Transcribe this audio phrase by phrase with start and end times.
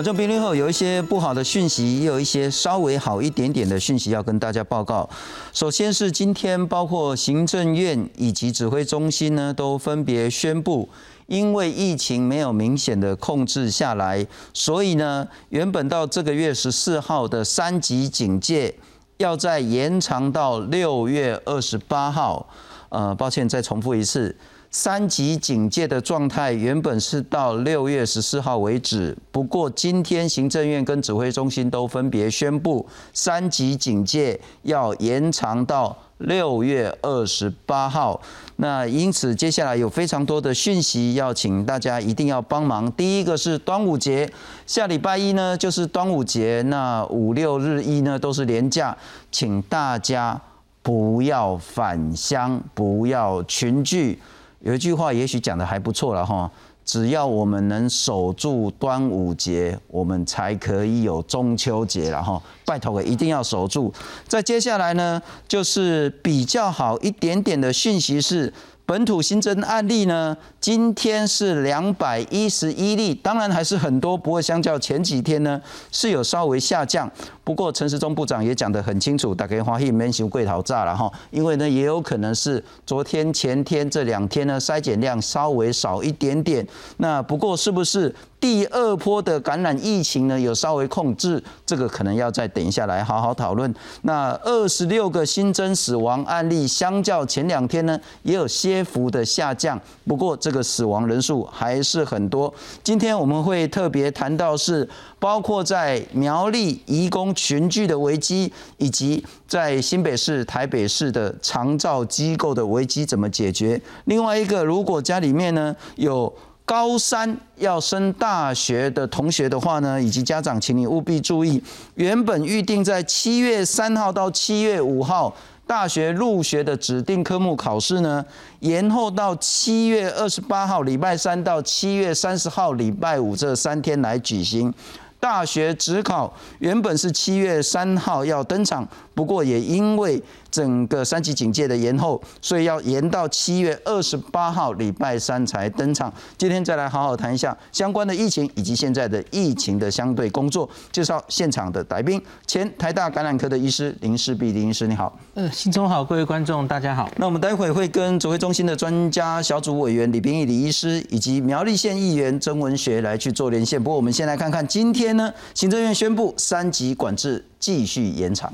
[0.00, 5.06] 观众朋友好，有一些不好的讯息，也有一些稍微好一点点的讯息要跟大家报告。
[5.52, 10.88] 首先是今天，包括行政院以及指挥中心呢，都分别宣布，
[11.26, 18.74] 因为疫情没有明显的控制下来，所以呢，原本到这个月十四号的三级警戒，
[19.18, 22.48] 要再延长到六月二十八号。
[22.88, 24.34] 呃，抱歉，再重复一次。
[24.72, 38.20] 三级警戒的状态原本是到六月十四号为止，不过今天行政院跟指挥中心都分别宣布，三级警戒要延长到六月二十八号。
[38.56, 42.90] 那因此接下来有非常多的讯息要请大家一定要帮忙。
[42.92, 44.30] 第一个是端午节，
[44.66, 48.96] 下礼拜一呢就是端午节，那五六日一呢都是连假，
[49.32, 50.40] 请大家
[50.80, 54.20] 不要返乡，不要群聚。
[54.60, 56.50] 有一句话，也许讲的还不错了哈。
[56.84, 62.42] 只要我们能守住端午节，我们才可以有中秋节了哈。
[62.64, 63.92] 拜托，一定要守住。
[64.26, 68.52] 再接下来呢，就是比较好一点点的讯息是。
[68.90, 77.08] 本土新增案例呢，今天是两百一十一例，当然还是很多，不过相较前几天呢是有稍微下降。
[77.44, 86.66] 不过陈时中部长也讲得很清楚，大家欢喜免收贵头炸了哈，因为呢也有可能是昨天前天这两天呢筛检量稍微少一点点。
[86.96, 88.12] 那不过是不是？
[88.40, 93.72] 第二波的感染疫情呢，有稍微控制，这个可能要再等一下来好好讨论。
[94.02, 102.52] 那二十六个新增死亡案例，相较前两天呢，也有些幅的下降，不过这个死亡人数还是很多。
[102.82, 113.78] 今天我们会特别谈到是，包括在苗栗移工群聚的危机，以及在新北市、台北市的长照机构的危机怎么解决。
[114.06, 116.32] 另外一个，如果家里面呢有。
[116.70, 121.60] 高三要升大学的同学的话呢，以及家长，请你务必注意，
[121.96, 125.34] 原本预定在七月三号到七月五号
[125.66, 128.24] 大学入学的指定科目考试呢，
[128.60, 134.72] 延后到七月二十八号礼拜三到七月三十号礼拜五这三天来举行。
[135.18, 138.88] 大学指考原本是七月三号要登场，
[139.20, 140.18] 不过也因为
[140.50, 146.10] 整个三级警戒的延后，所以要延到七月二十八号礼拜三才登场。
[146.38, 150.66] 今天再来好好谈一下相关的疫情以及现在的疫情的相对工作。
[150.90, 155.14] 介绍现场的来宾，前台大感染科的医师林世碧林医师，你好。
[155.34, 157.10] 呃，新中好，各位观众大家好。
[157.18, 163.78] 那我们待会会跟指挥中心的专家小组委员李炳义李医师以及苗栗县议员曾文学来去做连线。
[163.82, 165.10] 不过我们先来看看今天。
[165.16, 165.30] 呢？
[165.54, 168.52] 行政院宣布三级管制继续延长。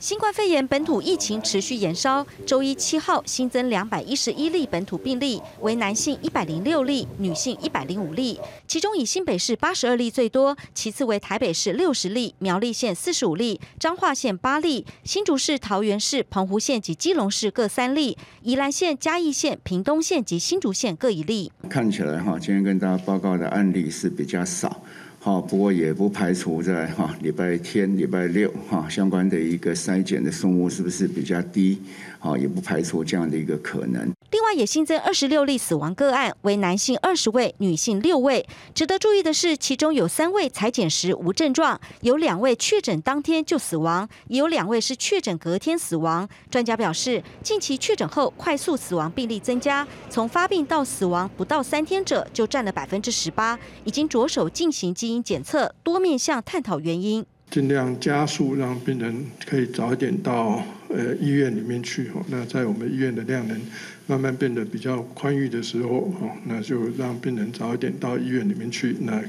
[0.00, 8.40] 新冠肺炎本土疫情持续延烧，周一七号新增两百一十一例本土病例，为男性一百零六例，女性一百零五例。
[8.66, 21.52] 其中以新北市八十二例最多，其次为台北市六十例，苗栗县四十五例，彰化县八例，新竹市、桃园市、澎湖县及基隆市各三例，宜兰县、嘉义县、屏东县及新竹县各一例。
[21.68, 24.82] 看起来哈，今天跟大家报告的案例是比较少。
[25.22, 31.78] 好，不过也不排除在哈礼拜天、礼拜六哈相关的一个筛检的数目是不是比较低？
[32.18, 34.10] 好，也不排除这样的一个可能。
[34.30, 38.46] 另外也新增二十六例死亡个案，为男性二十位，女性六位。
[38.72, 46.28] 值得注意的是，其中有三位裁检时无症状，有两位确诊当天就死亡，也有两位是确诊隔天死亡。
[46.48, 57.26] 专家表示，近期确诊后快速死亡病例增加，从发病到死亡不到三天者就占了百分之十八，已经着手进行基因检测，多面向探讨原因。
[57.50, 62.24] 尽量加速让病人可以早一点到呃医院里面去哦。
[62.28, 63.60] 那在我们医院的量能
[64.10, 68.96] 慢慢变得比较宽裕的时候哦，那就让病人早一点到医院里面去。
[69.02, 69.22] 那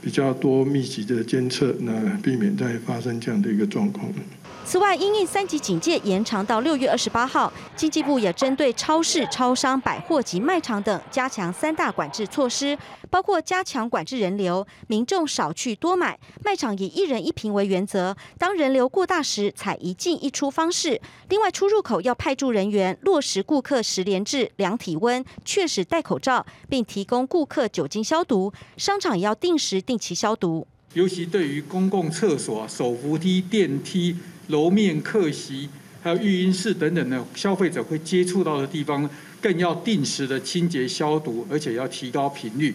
[0.00, 1.92] 比较多密集的监测，那
[2.22, 4.10] 避免再发生这样的一个状况。
[4.72, 12.78] 此外，因应三级警戒延长到六月二十八号，经济部也针对超市、超商、百货及卖场等加强三大管制措施，
[13.10, 20.98] 包括加强管制人流，民众少去多买；卖场以一人一瓶为原则，当人流过大时采一进一出方式。
[21.28, 28.50] 另外，出入口要派驻人员落实顾客十连制、量体温、确实戴口罩，并提供顾客酒精消毒。
[28.78, 30.66] 商场也要定时定期消毒。
[30.94, 34.16] 尤其对于公共厕所、手扶梯、电梯。
[34.52, 35.68] 楼面客席，
[36.02, 39.08] 还有育婴室等等的消费者会接触到的地方，
[39.40, 42.72] 更要定时的清洁消毒，而且要提高频率。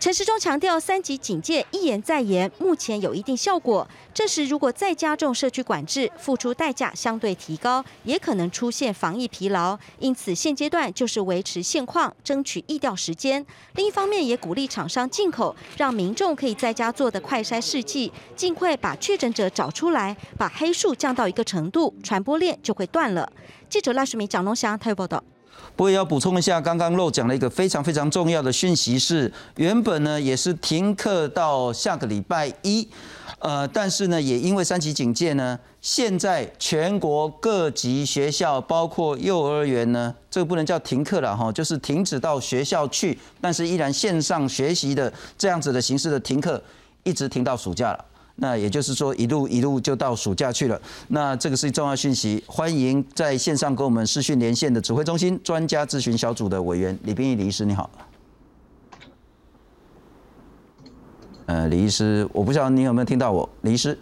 [0.00, 3.86] 陈时中强调，三级警戒一言再言，目前有一定效果。
[4.14, 9.76] 这时如果再加重社区管制，付出代价相对提高，也可能出现防疫疲劳。
[9.98, 13.44] 因此现阶段就是维持现况，争取疫调时间。
[13.74, 23.32] 另一方面也鼓励厂商进口，让民众可以在家做的快筛试剂，尽快把确诊者找出来，把黑数降到一个程度，传播链就会断了。
[23.68, 25.24] 记者赖世明、蒋龙祥台报道。
[25.78, 32.88] 不过要补充一下，刚刚漏讲了一个非常非常重要的讯息是，原本呢也是停课到下个礼拜一，
[33.38, 46.60] 呃，但是呢也因为三级警戒呢，现在全国各级学校，包括幼儿园呢，这个不能叫停课了哈，就是停止到学校去，但是依然线上学习的这样子的形式的停课，
[47.04, 48.04] 一直停到暑假了。
[48.40, 50.80] 那也就是说，一路一路就到暑假去了。
[51.08, 57.90] 那这个是重要讯息，欢迎在线上跟我们视讯连线的指挥中心专家咨询小组的委员李斌义李医师，你好。
[61.46, 63.98] 呃，李医师，我不知道你有没有听到我，李医师。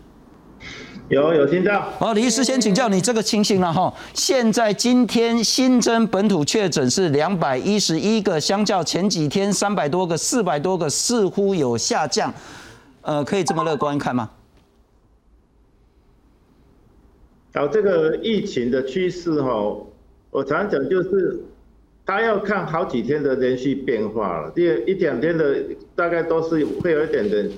[1.08, 1.88] 有有听到。
[1.98, 3.94] 好，李医师先请教你这个情形了哈。
[4.12, 12.34] 现在今天新增本土确诊是两百一十一个，相较前几天三百多个、四百多个，似乎有下降。
[13.06, 14.29] 呃，可以这么乐观看吗？
[17.55, 19.76] 好，这个疫情的趋势哈，
[20.32, 21.38] 我常讲就是，
[22.05, 24.50] 他要看好几天的连续变化了。
[24.50, 25.56] 第一两天的
[25.94, 27.49] 大概都是会有一点点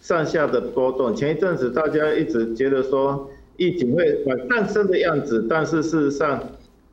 [0.00, 1.14] 上下的波动。
[1.14, 6.42] 前一阵子大家一直觉得说疫情会往上升的样子，但是事实上，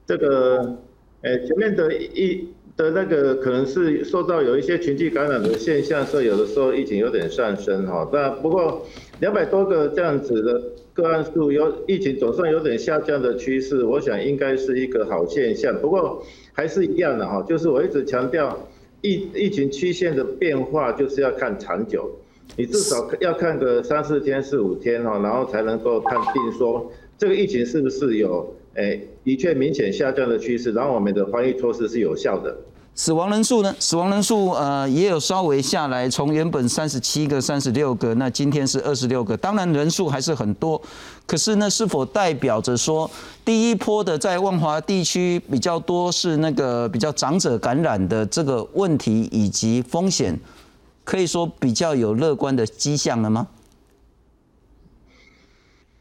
[0.05, 0.75] 这个
[1.21, 2.49] 呃前面的一。
[2.75, 8.09] 的那个可能是受到有一些群聚感染的现象，所以有的时候疫情有点上升哈。
[8.11, 8.85] 那不过
[9.19, 10.61] 两百多个这样子的
[10.91, 15.79] 个案数，有疫情总算有点下降的趋势，我想应该是一个好现象。
[15.79, 18.67] 不过还是一样的哈，就是我一直强调
[19.01, 22.09] 疫疫情曲线的变化就是要看长久，
[22.57, 28.55] 你至少要看个三四天、四五天哈，然后才能够判定说这个疫情是不是有。
[28.75, 32.55] 哎，的确明显下降的趋势，然后我们的防疫措施是有效的。
[32.95, 33.75] 死亡人数呢？
[33.79, 39.35] 死亡人数呃也有稍微下来，从原本三十七个、三十六个，那今天是二十六个。
[39.35, 40.79] 当然人数还是很多，
[41.25, 43.09] 可是呢，是否代表着说
[43.43, 50.39] 第一波的在万华地区比较多是那个比较长者感染的这个问题以及风险，
[51.03, 53.47] 可以说比较有乐观的迹象了吗？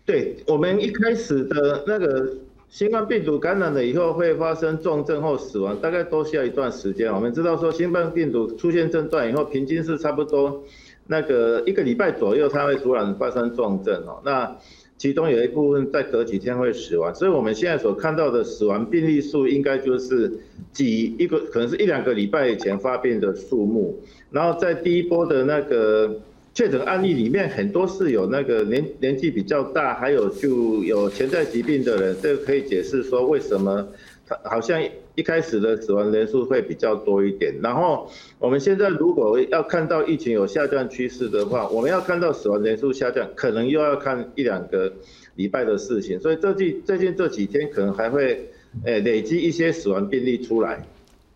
[0.05, 2.35] 对我们一开始的那个。
[2.73, 7.13] 新冠病毒感染了以后会发生重症或死亡，大概都需要一段时间。
[7.13, 10.65] 我们知道说新冠病毒出现症状以后，平均是差不多
[11.07, 14.23] 那个一个礼拜左右，它会突然发生重症哦。
[14.25, 14.57] 那
[14.97, 20.41] 其中有一部分在隔几天会死亡，所以我们现在所看到的死亡病例数，应该就是
[20.73, 24.01] 几一个可能是一两个礼拜以前发病的数目。
[24.31, 26.23] 然后在第一波的那个。
[26.55, 33.89] 确诊案例里面很多是有那个年年纪比较大，还有就有潜在疾病的人，这个可以解释说为什么
[34.27, 34.79] 他好像
[35.15, 37.55] 一开始的死亡人数会比较多一点。
[37.63, 38.07] 然后
[38.39, 44.93] 我们现在如果要看到疫情有下降趋势的话，我们要看到死亡人数下降，可能又要看一两个
[45.37, 46.21] 礼拜的事情。
[46.21, 48.51] 所以最近最近这几天可能还会
[48.85, 50.87] 诶累积一些死亡病例出来。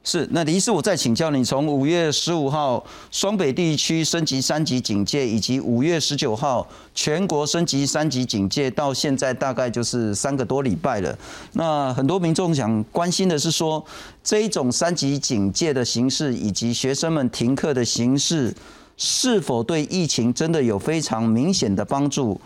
[0.09, 11.19] 是，那李医师，我再请教你，从五月十五号双北地区升级三级警戒，以及五月十九号全国升级三级警戒，到现在大概就是三个多礼拜了。
[11.55, 13.85] 那很多民众想关心的是说，
[14.23, 18.55] 这一种三级警戒的形式，以及学生们停课的形式，
[18.97, 22.41] 是否对疫情真的有非常明显的帮助？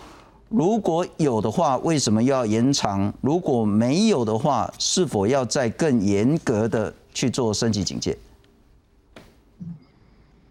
[0.51, 3.11] 如果有的话，为什么要延长？
[3.23, 6.93] 如果没有的话，是否要再更严格的？
[7.13, 8.17] 去做升级警戒。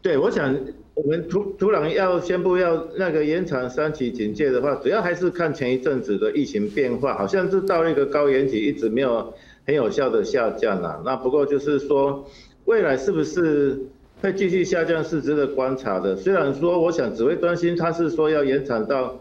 [0.02, 0.54] 对，我想
[0.94, 9.34] 我们土土壤要宣布要那个延长三级警戒的话，主要还是看前一阵子的疫情变化，好像是到一个高原期，一直没有
[9.66, 11.02] 很有效的下降啊。
[11.06, 12.26] 那不过就是说，
[12.66, 13.82] 未来是不是
[14.22, 16.14] 会继续下降，是值得观察的。
[16.14, 19.16] 虽然说，我想指挥中心他是说要延长到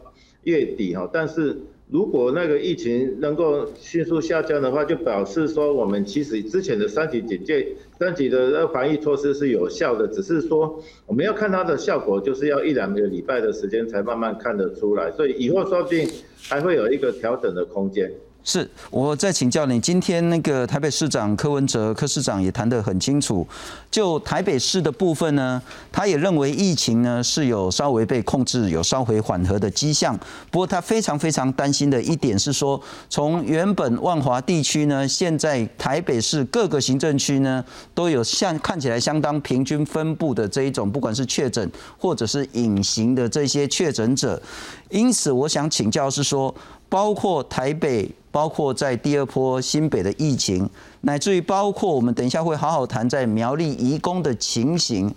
[0.48, 1.56] 月底哈，但是。
[1.90, 7.66] 如果那个疫情能够迅速下降的话，就表示说我们其实之前的三级警戒、
[7.98, 16.06] 三级的防疫措施是有效的，只是说我们要看它的效果，就是要一两个礼拜的时间才慢慢看得出来，所以以后说不定
[16.42, 18.12] 还会有一个调整的空间。
[18.44, 23.46] 是，我再请教你，今天那个台北市长柯文哲柯市长也谈得很清楚，
[23.90, 25.60] 就台北市的部分呢，
[25.92, 30.18] 他也认为疫情呢是有稍微被控制，有稍微缓和的迹象。
[30.50, 32.80] 不过他非常非常担心的一点是说，
[33.10, 44.40] 从原本万华地区呢，现在台北市各个行政区呢都有像看起来相当平均分布的这一种，不管是确诊或者是隐形的这些确诊者。
[44.88, 46.54] 因此，我想请教是说，
[46.88, 48.10] 包括台北。
[48.30, 50.68] 包括在第二波新北的疫情，
[51.00, 55.12] 乃至于包括我们等一下会好好谈在苗栗移工的情形。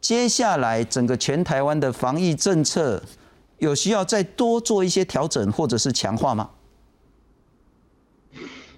[0.00, 3.00] 接下来整个全台湾的防疫政策
[3.58, 6.48] 有需要再多做一些调整或者是强化吗？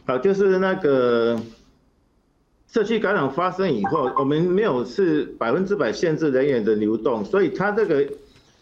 [0.04, 1.40] 好，就是那个
[2.70, 8.04] 社区感染发生以后，我们没有是百分之百限制人员的流动，所以它这个。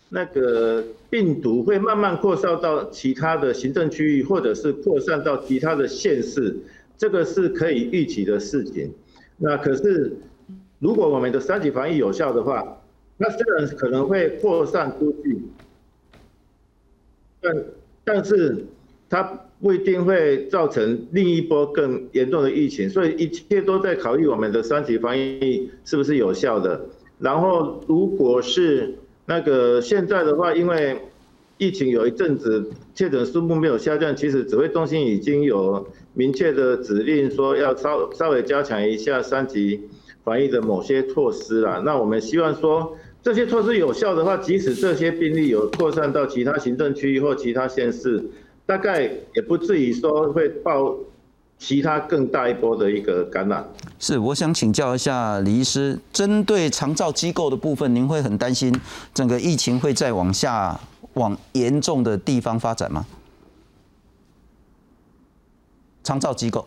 [0.09, 6.57] 那个病毒会慢慢扩散到其他的行政区域，或者是扩散到其他的县市，
[6.97, 8.93] 这个是可以预期的事情。
[9.37, 10.17] 那可是，
[10.79, 12.81] 如果我们的三级防疫有效的话，
[13.19, 15.43] 那虽然可能会扩散出去，
[17.41, 17.65] 但
[18.05, 18.65] 但是
[19.09, 19.23] 它
[19.61, 22.89] 不一定会造成另一波更严重的疫情。
[22.89, 26.81] 所以一切都在考虑我们的三级防疫是不是有效的。
[27.19, 28.95] 然后，如果是
[29.27, 30.97] 那个现在的话，因为
[31.59, 39.81] 疫情有一阵子确诊数目没有下降，其实指挥中心已经有明确的指令说要稍稍微加强一下三级
[40.23, 41.83] 防疫的某些措施了。
[41.85, 48.25] 那我们希望说这些措施有效的话，即使这些病例有扩散到其他行政区域或其他县市，
[48.65, 50.97] 大概也不至于说会爆。
[51.59, 53.67] 其他更大一波的一个感染
[53.99, 58.79] 是，我想请教一下李医师，针对长照机构的部分，您会很担心
[59.15, 60.79] 整个疫情会再往下
[61.15, 63.07] 往严重的地方发展吗？
[66.05, 66.65] 长照机构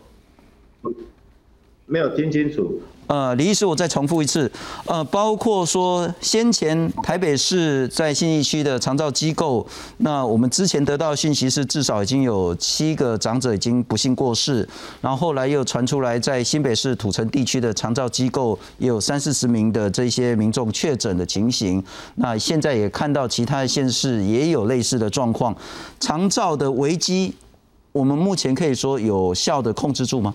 [1.90, 2.80] 没有听清楚。
[3.08, 4.48] 呃，李医师，我再重复一次，
[4.86, 9.66] 呃，包括说先前台北市在信义区的长照机构，
[9.96, 14.66] 那我们之前得到信息是至少已经有七个长者已经不幸过世，
[15.00, 21.82] 然后后来又传出来在新北市土城地区的长照机构也有三四十名的这些民众确诊的情形，
[22.14, 25.52] 那现在也看到其他的县市也有类似的状况，
[25.98, 27.34] 长照的危机，
[27.90, 30.32] 我们目前可以说有效的控制住吗？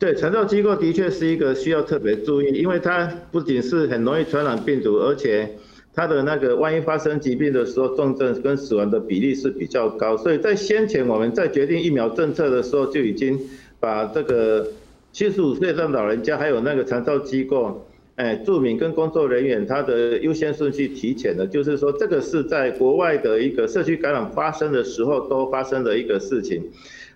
[0.00, 5.46] 对，长照机构的确是一个需要特别注意，因为它不仅是很容易传染病毒，而且
[5.92, 10.16] 它的那个万一发生疾病的时候，重症跟死亡的比例是比较高。
[10.16, 13.38] 所以在先前我们在决定疫苗政策的时候，就已经
[13.78, 14.66] 把这个
[15.12, 26.62] 七十五岁的老人家还有那个长照机构，哎，住民跟工作人员他的优先顺序提前了，就是说这个是在国外的一个社区感染发生的时候都发生的一个事情。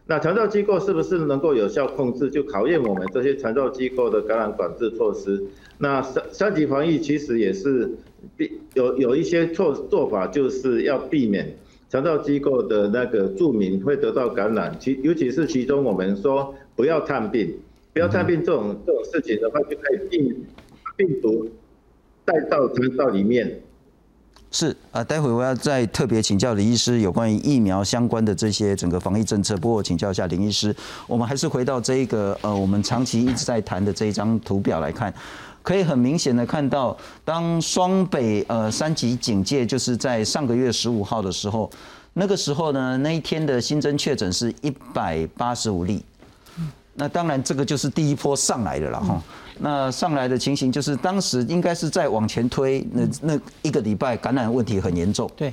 [0.06, 5.42] 那肠道机构是不是能够有效控制，就考验我们这些肠道机构的感染管制措施。
[5.78, 7.90] 那三三级防疫其实也是
[8.36, 11.56] 避有有一些措做法，就是要避免
[11.88, 14.76] 肠道机构的那个住民会得到感染。
[14.78, 17.54] 其尤其是其中我们说不要探病，
[17.94, 20.34] 不要探病这种这种事情的话，就可以避
[20.96, 21.48] 病毒
[22.26, 23.62] 带到肠道里面。
[24.54, 29.56] 是啊，待会我要再特别请教李医师有关于疫苗相关的这些整个防疫政策。
[29.56, 30.72] 不过请教一下林医师，
[31.08, 35.12] 我们还是回到这一个呃，我们长期一直在谈的这一张图表来看，
[35.60, 41.68] 可以很明显的看到，当双北呃三级警戒就是在上个月十五号的时候，
[42.12, 46.00] 那个时候呢，那一天的新增确诊是一百八十五例。
[46.94, 49.20] 那当然这个就是第一波上来的了哈。
[49.58, 55.30] 那上来的情形就是，当时应该是在往前推，那那一个礼拜感染问题很严重。
[55.36, 55.52] 对。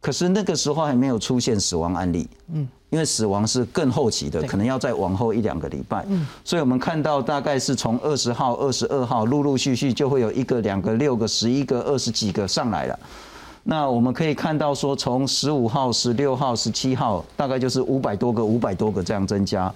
[0.00, 2.28] 可是那个时候还没有出现死亡案例。
[2.52, 2.66] 嗯。
[2.90, 6.04] 因为死亡是更后期的，可能要再往后一两个礼拜。
[6.08, 6.24] 嗯。
[6.44, 12.98] 所以我们看到大概是从二十号、二十二号陆陆续续就会有一个、两个、六个、十一个、二十几个上来了。
[13.64, 19.70] 那我们可以看到说，从十五号、十六号、十七号，大概就是五百多个、五百多个这样增加。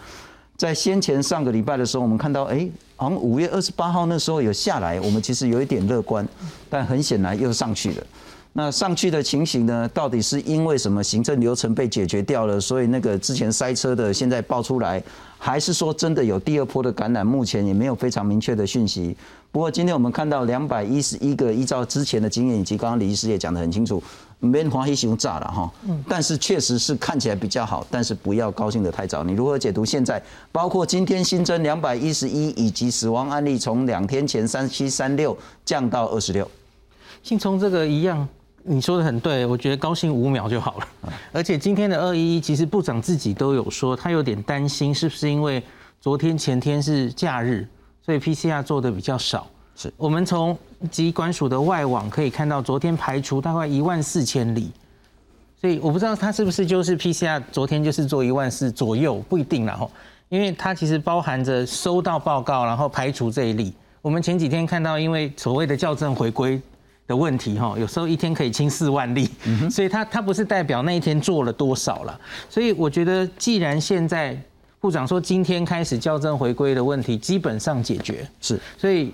[0.56, 2.68] 在先前上个礼拜的时候，我们看到，哎，
[3.00, 6.28] 好像五月二十八号那时候有下来，我们其实有一点乐观，
[6.68, 8.06] 但很显然又上去了。
[8.52, 15.02] 那上去的情形呢，到底是因为什么行政流程被解决掉了，所以那个之前塞车的现在爆出来？
[15.38, 17.26] 还是说真的有第二波的感染？
[17.26, 19.16] 目前也没有非常明确的讯息。
[19.50, 24.02] 不过今天我们看到两百一十一个，依照之前的经验以及刚刚李医师也讲得很清楚，
[24.40, 25.70] 没华黑熊炸了哈。
[25.86, 26.04] 嗯。
[26.08, 29.22] 但是确实是看起来比较好，但是不要高兴的太早。
[29.22, 30.20] 你如何解读现在？
[30.50, 36.50] 包括今天新增两百一十一，以及死亡案例从两天前三七三六降到二十六。
[37.22, 38.26] 先从这个一样，
[38.62, 40.88] 你说的很对，我觉得高兴五秒就好了。
[41.32, 45.62] 而且今天的二一一，其实部长自己都有说，他有点担心，是不是因为
[46.00, 47.68] 昨天前天是假日，
[48.02, 49.46] 所以 PCR 做的比较少。
[49.80, 50.58] 是我们从
[50.90, 54.70] 疾管署的外网可以看到，昨天排除大概一万四千例，
[55.58, 59.90] 所以我不知道他是不是就是 PCR 昨天就是做一万四左右，不一定啦吼，
[60.28, 63.72] 因为它其实包含着收到报告，然后排除这一例。
[64.02, 66.60] 我们前几天看到，因为所谓的校正回归。
[67.06, 69.28] 的问题哈，有时候一天可以清四万例，
[69.68, 72.20] 所以它它不是代表那一天做了多少了。
[72.48, 74.40] 所以我觉得，既然现在
[74.78, 79.12] 部长说今天开始校正回归的问题基本上解决，是，所以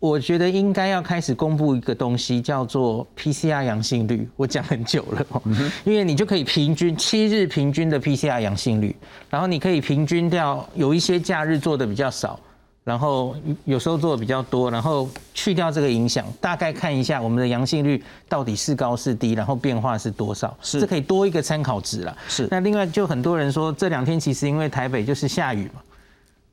[0.00, 4.28] 我觉得应该要开始公布一个东西，叫做 PCR 阳性率。
[4.34, 5.42] 我讲很久了，
[5.84, 8.96] 因为你就可以平均七日平均的 PCR 阳性率，
[9.28, 12.40] 然后你可以平均掉有一些假日做的比较少。
[12.82, 22.16] 然后有时候做的比较多，然后去掉这个影响，大概看一下我们的阳性率到底是高是低，然后变化是多少，是这可以多一个参考值了。
[22.26, 22.48] 是。
[22.50, 25.82] 那另外就很多人说这两天其实因为台北就是下雨嘛，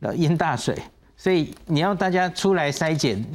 [0.02, 0.78] 呃淹大水，
[1.18, 3.26] 所以你要大家出来筛检。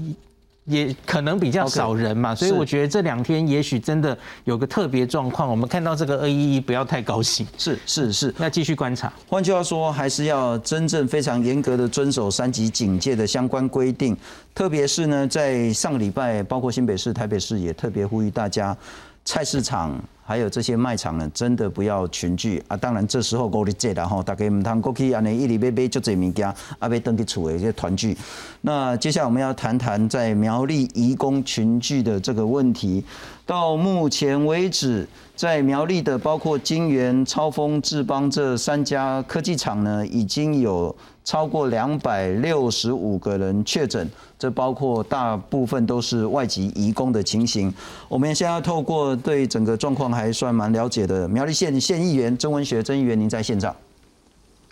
[0.67, 5.51] 也可能比较少人嘛，所以我觉得这两天也许真的有个特别状况。
[5.51, 7.45] 我们看到这个二一一，不要太高兴。
[7.59, 9.13] 是是是，要继续观察。
[9.27, 14.17] 换句话说，还是要真正非常严格的遵守三级警戒的相关规定。
[14.55, 18.77] 特别是呢，在上个礼拜，包括新北市、台北市也特别呼吁大家，
[19.25, 20.01] 菜市场。
[20.25, 22.77] 还有这些卖场呢，真的不要群聚啊！
[22.77, 26.47] 当然，这时候我理解了哈，大家唔通过去安尼一里买买就这物件，
[26.79, 28.17] 啊，要登去厝的一些团聚。
[28.61, 33.05] 那接下来我们要谈谈在苗栗移工群聚的这个问题。
[33.45, 47.73] 到目前为止，在苗栗的包括金源、超丰、智邦这三家科技厂呢，已经有超过两百六十五个人确诊，这包括大部分都是外籍移工的情形。
[48.09, 53.75] 我们现在透过对整个状况还算蛮了解的，苗栗县县议员曾文学曾议员，您在现场。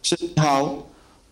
[0.03, 0.75] 是好。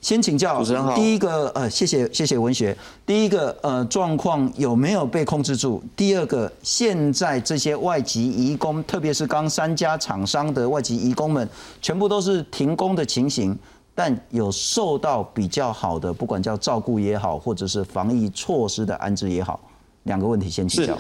[0.01, 0.95] 先请教，主持人好。
[0.95, 2.77] 第一个，呃，谢谢谢谢文学。
[3.05, 5.83] 第一个，呃，状况有没有被控制住？
[5.97, 11.49] 第二个，现在这些外籍移工，特别是刚三家厂商的外籍移工们，
[11.83, 13.59] 全部都是停工的情形，
[13.99, 19.59] 但有受到比较好的，不管叫照顾也好，或者是防疫措施的安置也好，
[20.05, 20.97] 两个问题先请教。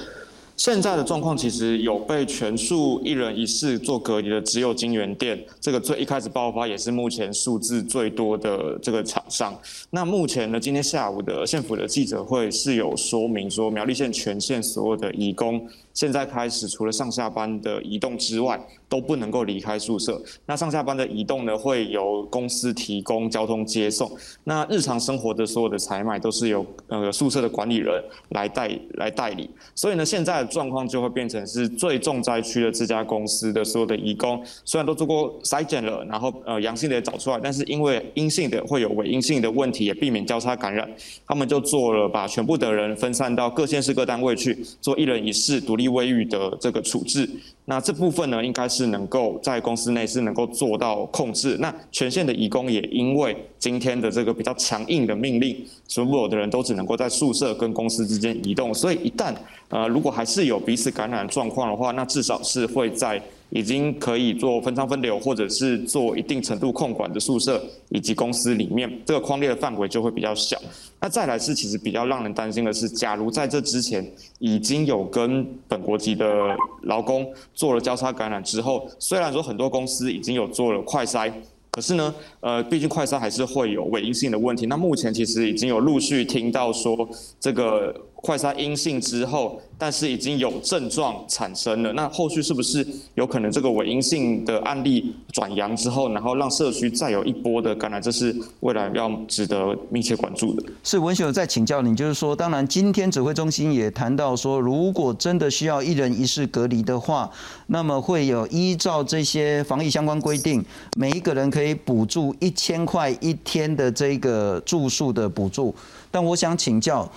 [0.56, 9.56] 现在的状况其实有被全数一人一室做隔离的，只有金源店这个最一开始爆发，也是目前数字最多的这个厂商。
[9.90, 15.64] 那目前呢，今天下午的县府的记者会是有说明说，苗栗县全县所有的义工。
[15.98, 18.56] 现在开始，除了上下班的移动之外，
[18.88, 20.22] 都不能够离开宿舍。
[20.46, 24.08] 那上下班的移动呢，会由公司提供交通接送。
[24.44, 29.50] 那日常生活的所有的采买，都是由呃宿舍的管理人来代来代理。
[29.74, 40.88] 所以呢，现在的状况就会变成是最重灾区的这家公司的所有的移工，虽然都做过筛检了，然后呃阳性的也找出来，但是因为阴性的会有伪阴性的问题，也避免交叉感染，
[41.26, 45.87] 他们就做了把全部的人分散到各县市各单位去做一人一室独立。
[45.88, 47.28] 卫浴的这个处置，
[47.64, 51.56] 那这部分呢，应该是能够在公司内是能够做到控制。
[51.60, 58.72] 那全县的义工也因为今天的这个比较强硬的命令，所有的人都只能够在宿舍跟公司之间移动。
[58.72, 59.34] 所以一旦
[59.68, 63.20] 呃如果还是有彼此感染状况的话，那至少是会在。
[63.50, 70.60] 已经可以做分仓分流，或者是做一定程度控管的宿舍以及公司里面，这个框列的范围就会比较小。
[71.00, 74.06] 那再来是，其实比较让人担心的是，假如在这之前
[74.38, 81.32] 已经有跟本国籍的劳工做了交叉感染之后，虽然说很多公司已经有做了快筛，
[81.70, 84.66] 可是呢，呃，毕竟快筛还是会有伪阴性的问题。
[84.66, 87.08] 那目前其实已经有陆续听到说，
[87.40, 89.58] 这个快筛阴性之后。
[89.80, 98.02] 但是已经有症状产生了，那后续是不是有可能这个伪阴性的案例转阳之后，然后让社区再有一波的感染？
[98.02, 100.62] 这是未来要值得密切关注的。
[100.82, 107.30] 是文秀在请教你，就是说，当然今天指挥中心也谈到说，如果真的需要一人一室隔离的话，
[107.68, 110.64] 那么会有依照这些防疫相关规定，
[110.96, 115.72] 每一个人可以补助一千块一天的这个住宿的补助。
[116.10, 117.08] 但我想请教。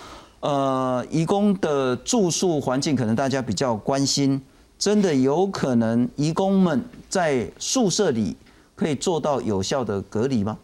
[0.41, 4.41] 呃，移工的住宿环境可能大家比较关心，
[4.77, 8.36] 真的有可能移工们在宿舍里
[8.75, 10.58] 可以做到有效的隔离吗？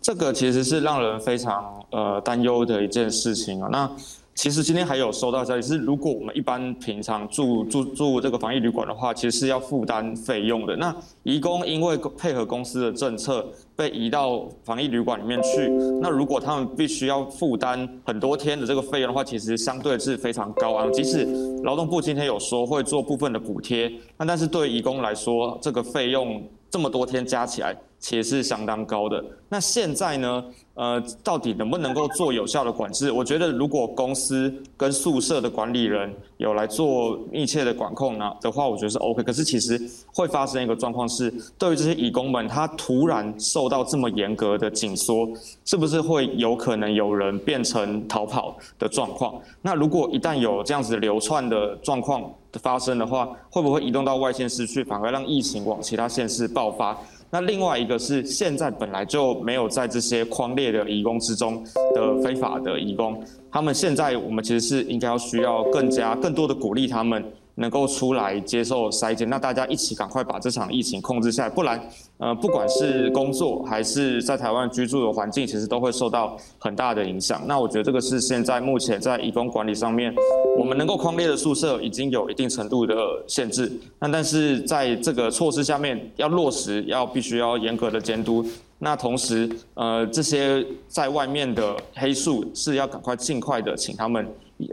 [0.00, 3.68] 这个其实是让人非常呃担忧的一件事情啊。
[3.70, 3.90] 那
[4.38, 10.76] 其实今天还有收到消息是，如果我们一般平常住住住这个防疫旅馆的话，其实是要负担费用的。
[10.76, 15.68] 那移工因为配合公司的政策，被移到防疫旅馆里面去。
[16.00, 20.92] 那如果他们必须要负担很多天的这个费用的话，其实相对是非常高昂。
[20.92, 21.24] 即使
[21.64, 27.76] 劳动部今天有说会做部分的补贴，那但是对移工来说，这个费用这么多天加起来。
[28.00, 29.20] 其实是相当高的。
[29.48, 30.44] 那现在呢？
[30.78, 33.10] 呃，到底能不能够做有效的管制？
[33.10, 39.20] 我觉得，如果公司跟宿舍的管理人有来做密切的管控呢的话，我觉得是 OK。
[39.24, 39.76] 可是其实
[40.14, 45.28] 会发生一个状况是，对于这些义工们，他突然受到这么严格的紧缩，
[45.64, 49.34] 是不是会有可能有人变成逃跑的状况？
[49.62, 56.96] 那如果一旦有这样子流窜的状况的发生的话，会不会移动到外县市去，反而让疫情往其他县市爆发？
[57.30, 61.62] 那另外一个是，现在本来就没有在这些框列的移工之中
[61.94, 67.22] 的非法的移工，他们现在我们其实是应该要需要更加更多的鼓励他们。
[67.58, 71.80] 能够出来接受筛检，那大家一起赶快把这场疫情控制下来，不然，
[72.18, 77.42] 呃，不管是工作还是在台湾居住的环境，其实都会受到很大的影响。
[77.46, 80.14] 那我觉得这个是现在目前在移工管理上面，
[80.56, 82.94] 我们能够框列的宿舍已经有一定程度的
[83.26, 83.70] 限制。
[83.98, 88.46] 那但是在这个措施下面要落实，要必须要严格的监督。
[88.78, 94.24] 那同时，呃，这些在外面的黑数是要赶快尽快的请他们。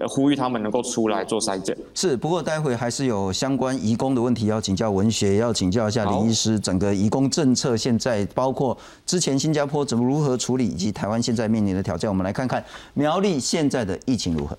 [0.07, 1.77] 呼吁他们能够出来做筛检。
[1.93, 12.09] 是，不过待会还是有相关移工的问题要请教文学，要请教一下林医师，整个移工政策现在包括之前新加坡怎么如何处理，以及台湾现在面临的挑战。
[12.09, 14.57] 我们来看看苗栗现在的疫情如何。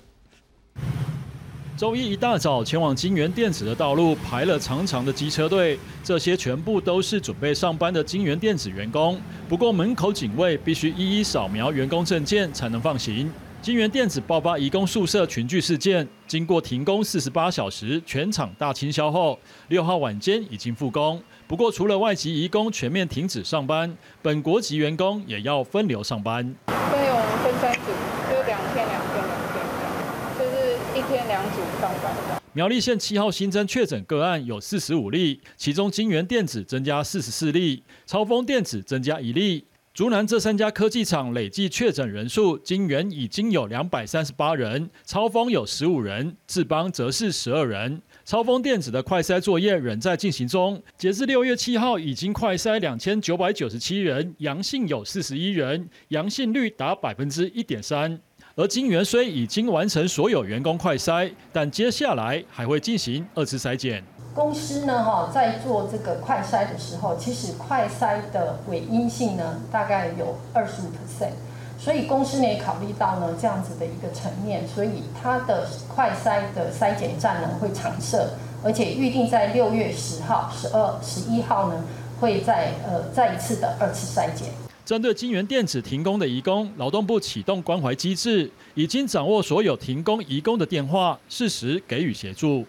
[1.75, 9.19] 周一一大早前往金源电子的道路排了长长的机车队，这些全部都是准备上班的金源电子员工。
[9.47, 13.31] 不过门口警卫必须一一扫描员工证件才能放行。
[13.59, 21.21] 金源电子爆发移工宿舍群聚事件，经过停工四十八小时，全场大清消后，六号晚间已经复工。
[21.47, 26.55] 不过，除了外籍移工全面停止上班，本国籍员工也要分流上班。
[26.67, 26.75] 对，
[27.09, 27.91] 我们分三组，
[28.31, 32.41] 就两天两天两天，就是一天两组上班。
[32.53, 39.65] 苗栗县七号新增确诊个案有四十五例，其中金源电子增加四十四例，超丰电子增加一例。
[39.97, 47.99] 竹南这三家科技厂累计确诊人数，金源已经有两百三十八人，超丰有十五人，智邦则是十二人。
[48.23, 58.19] 超丰电子的快筛作业仍在进行中，截至六月七号，已经快筛两千九百九十七人，阳性有四十一人，阳性率达百分之一点三。
[58.55, 64.03] 而金源虽已经完成所有员工快筛，但接下来还会进行二次筛检。
[64.37, 71.31] 公司呢，哈，在做这个快筛的时候，其实快筛的伪阴性呢，大概有二十五 percent，
[71.79, 78.29] 所以公司呢也考虑到呢这样子的一个层面，所以它的快筛的筛检站呢会常设，
[78.63, 81.83] 而且预定在六月十号、十二、十一号呢
[82.21, 84.49] 会再呃再一次的二次筛检。
[84.85, 92.63] 针对金源电子停工的移工，劳动部启动关怀机制，已经掌握所有停工移工的电话，适时给予协助。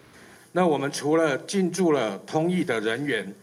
[0.51, 3.33] 那我们除了进驻了通译的人员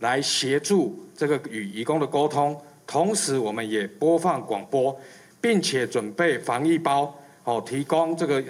[0.00, 4.98] 来协助这个与移工的沟通，同时我们也播放广播，
[5.40, 8.44] 并且准备防疫包，哦，提供这个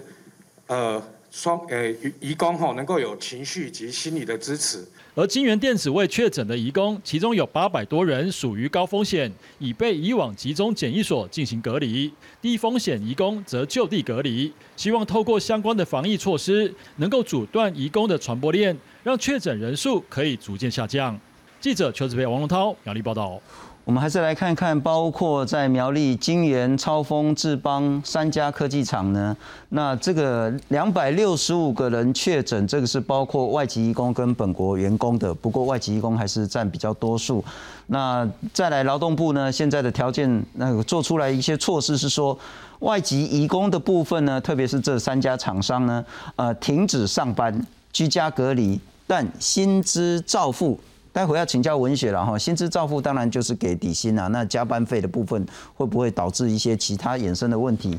[0.67, 4.85] 呃双呃移工哈能够有情绪及心理的支持。
[5.19, 12.11] 而金源电子未确诊的移工，其中有八百多人属于高风险，已被移往集中检疫所进行隔离；
[12.43, 14.53] 低风险移工则就地隔离。
[14.77, 21.19] 希望透过相关的防疫措施，能够阻断移工的传播链，让确诊人数可以逐渐下降。
[21.63, 23.41] 记者邱志培、王龙涛，杨丽报道。
[23.87, 29.37] 我们还是来看看，包括在苗栗、金源、超丰、智邦三家科技厂呢。
[29.69, 35.33] 那这个两百六十五个人确诊，这个是包括外籍移工跟本国员工的。
[35.33, 37.45] 不过外籍移工还是占比较多数。
[37.87, 42.37] 那再来劳动部呢，现在的条件那个做出来一些措施是说，
[42.81, 50.77] 外籍移工的部分呢，特别是这三家厂商呢，呃，停止上班、居家隔离，但薪资照付。
[51.17, 57.99] 待会要请教文学了哈，薪资照付当然就是给底薪啊，那加班费的部分会不会导致一些其他衍生的问题？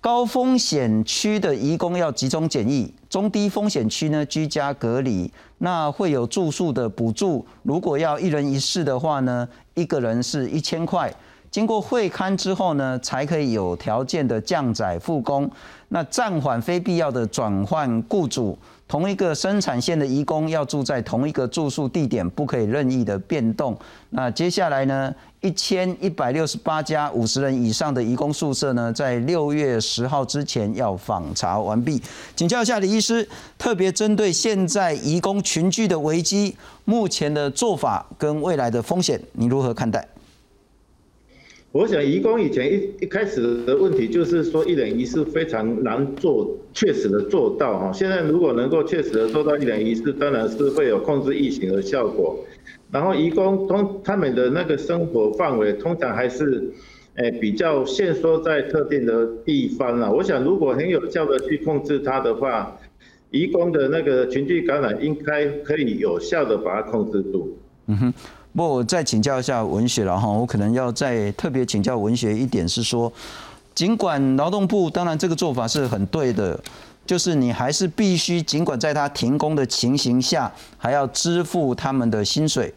[0.00, 7.44] 高风险区的移工要集中检疫，中低风险区呢居家隔离，那会有住宿的补助。
[7.64, 11.12] 如果要一人一室的话呢，一个人是一千块，
[11.50, 15.50] 经过会勘之后呢，才可以有条件的降载复工。
[15.88, 18.56] 那暂缓非必要的转换雇主。
[18.92, 23.74] 同一个生产线的移工要住在同一个住宿地点，不可以任意的变动。
[24.10, 31.98] 那接下来呢，一千一百六十八家五十人以上的移工宿舍呢，在六月十号之前要访查完毕。
[32.36, 33.26] 请教一下李医师，
[33.56, 40.06] 特别针对现在移工群聚的危机，目前的做法跟未来的风险，你如何看待？
[41.72, 47.90] 我想，移工以前一一开始的问题就是说，一人一事非常难做，确实的做到哈。
[47.90, 52.44] 现在如果能够确实的做到一人一事，当然是会有控制疫情的效果。
[52.90, 56.70] 然后，移工通他们的那个生活范围通常还是，
[57.14, 60.12] 诶比较限缩在特定的地方啊。
[60.12, 62.78] 我想，如果很有效的去控制它的话，
[63.30, 67.56] 移工的那个群聚感染应该可以有效的把它控制住。
[67.86, 68.14] 嗯哼。
[68.54, 73.10] 不，我再请教一下文学了哈，我可能要再特别请教文学一点是说，
[73.74, 76.60] 尽管劳动部当然这个做法是很对的，
[77.06, 82.72] 就是你还是必须尽管在他停工的情形下，还要支付他们的薪水。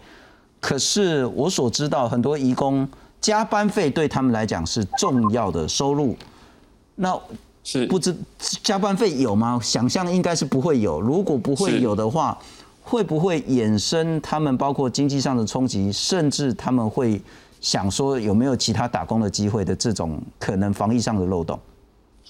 [0.62, 2.88] 可是我所知道很多移工
[3.20, 6.16] 加班费对他们来讲是重要的收入，
[6.96, 7.20] 那
[7.66, 8.16] 是不知
[8.64, 9.60] 加班费有吗？
[9.62, 12.38] 想象应该是不会有，如果不会有的话。
[12.88, 17.20] 会不会衍生他们包括经济上的冲击，甚至他们会
[17.60, 21.60] 想说有没有其他打工的机会的这种可能防疫上的漏洞？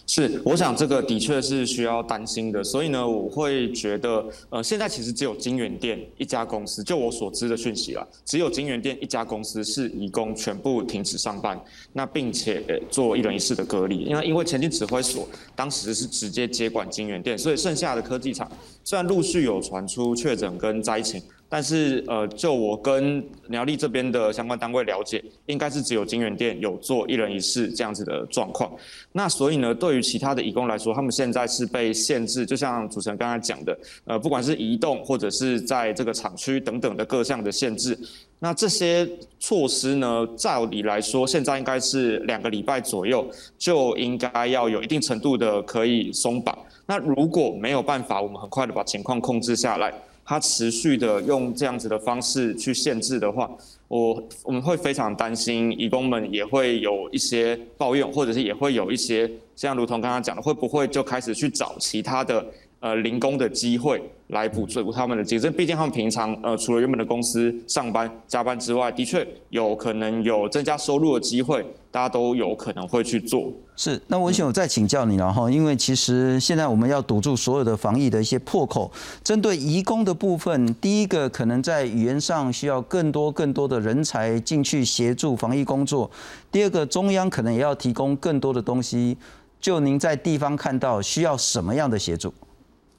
[0.07, 11.59] 是，我想这个的确是需要担心的，所以呢，我会觉得，呃，现在其实只有金源店一家公司，就我所知的讯息啦，只有金源店一家公司是移工全部停止上班，
[11.93, 18.49] 那并且做一人一室的隔离，因为因为前进指挥所当时是直接接管金源店，所以剩下的科技厂
[18.83, 21.19] 虽然陆续有传出确诊跟灾情。
[21.47, 28.71] 但是，呃，就我跟苗栗这边的相关单位了解，应该是只有金源店有做一人一室这样子的状况。
[29.11, 37.97] 那所以呢，对于其他的义工来说，他们现在是被限制，就像主持人刚才讲的，呃，不管是移动或者是在这个厂区等等的各项的限制。
[38.39, 39.07] 那这些
[39.39, 43.25] 措施呢，照理来说，现在应该是两个礼拜左右
[43.57, 46.57] 就应该要有一定程度的可以松绑。
[46.87, 49.93] 那如果没有办法，我们很快的把情况控制下来。
[50.25, 53.49] 他持续的用这样子的方式去限制的话，
[53.87, 62.43] 我我们会非常担心，义工们也会有一些抱怨，或者是也会有一些像如同刚刚讲的，会不会就开始去找其他的
[62.79, 65.53] 呃零工的机会来补足他们的竞争？
[65.53, 71.63] 毕竟他们平常呃除了原本的公司上班加班之外，的确有可能有增加收入的机会。
[71.95, 73.49] 大家都有可能会去做。
[73.77, 78.91] 是，那文雄，我再请教你了哈，因为其实现在我们要堵住所有的防疫的一些破口。
[79.23, 86.11] 针对移工的部分，第一个可能在语言上需要更多更多的人才进去协助防疫工作。
[86.51, 89.17] 第二个，中央可能也要提供更多的东西。
[89.61, 92.33] 就您在地方看到需要什么样的协助？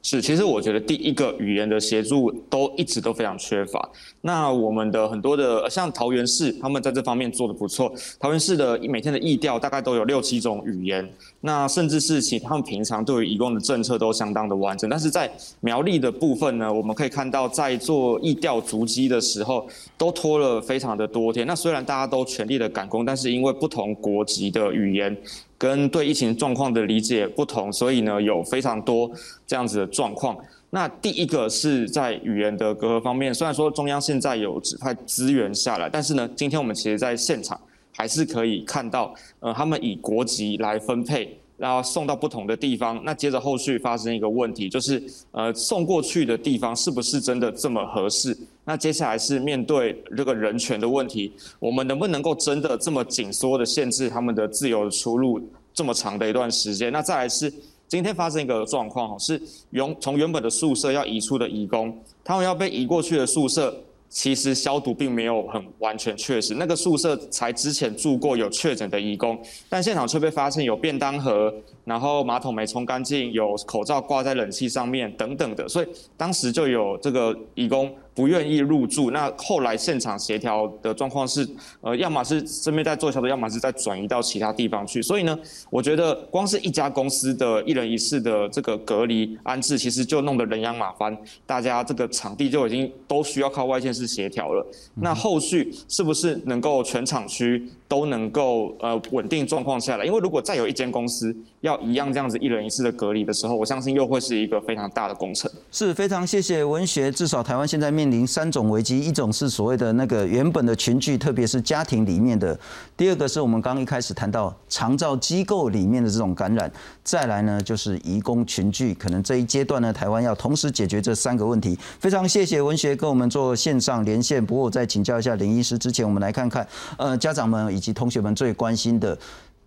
[0.08, 3.90] 是，其实我觉得第一个语言的协助都一直都非常缺乏。
[4.20, 7.92] 那我们的很多的像桃园市，他们在这方面做的不错。
[8.20, 14.88] 桃园市的每天的议调大概都有六七种语言，那甚至是其他们平常对于移工的政策都相当的完整。
[14.88, 19.66] 但是在苗栗的部分呢，我们可以看到在做议调足迹的时候，
[19.98, 21.44] 都拖了非常的多天。
[21.44, 25.16] 那虽然大家都全力的赶工，但是因为不同国籍的语言。
[25.58, 29.10] 跟对疫情状况的理解不同，所以呢有非常多
[29.46, 30.36] 这样子的状况。
[30.70, 37.58] 那第一个是在语言的隔阂方面，虽然说中央现在有指派资源下来，但是呢，今天我们其实在现场
[37.94, 41.38] 还是可以看到，呃，他们以国籍来分配。
[41.56, 48.36] 然后送到不同的地方，那接着后续发生一个问题，就是呃送过去的地方是不是真的这么合适？
[48.64, 55.40] 那接下来是面对这个人权的问题，我们能不能够真的这么紧缩的限制他们的自由出入
[55.72, 56.92] 这么长的一段时间？
[56.92, 57.52] 那再来是
[57.88, 59.40] 今天发生一个状况，是
[59.70, 63.74] 原从原本的宿舍要移出的移工，他们要被移过去的宿舍。
[64.08, 69.38] 其实消毒并没有很完全确实，那个宿舍才之前住过有确诊的义工，
[69.68, 71.52] 但现场却被发现有便当盒，
[71.86, 75.86] 然后马桶没冲干净，有口罩挂在冷气上面等等的，所以
[76.18, 77.90] 当时就有这个义工。
[78.16, 81.46] 不愿意入住，那后来现场协调的状况是，
[81.82, 85.02] 呃，要么是身边在做消毒，要么是在转移到其他地方去。
[85.02, 94.66] 所以呢，我觉得光是一家公司的一人一室的这个隔离安置，其实就弄得人仰马翻，大家这个场地就已经都需要靠外线式协调了。
[94.94, 100.04] 那后续是不是能够全厂区都能够呃稳定状况下来。
[100.04, 105.50] 因为如果再有一间公司要一样这样子一人一次的隔离的时候，我相信又会是一个非常大的工程。
[105.70, 107.10] 是非常谢谢文学。
[107.10, 112.54] 至少台湾现在面临三种危机，一种是所谓的那个原本的群聚，特别是家庭里面的；
[112.96, 116.68] 第二个是我们刚刚一开始谈到长照机构里面的这种感染；
[117.04, 118.92] 再来呢就是移工群聚。
[118.94, 121.78] 可能这一阶段呢，台湾要同时解决这三个问题。
[122.00, 124.44] 非常谢谢文学跟我们做线上连线。
[124.44, 126.66] 不过我再请教一下林医师，之前我们来看看，
[126.98, 129.16] 呃，家长们以及同学们最关心的。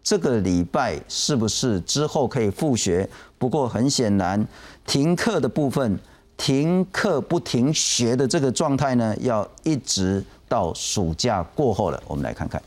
[0.02, 3.08] 这个礼拜是不是之后可以复学？
[3.38, 4.48] 不过很显然，
[4.88, 6.00] 停课的部分，
[6.36, 12.02] 停课不停学的这个状态呢，要一直到暑假过后了。
[12.08, 12.60] 我们来看看，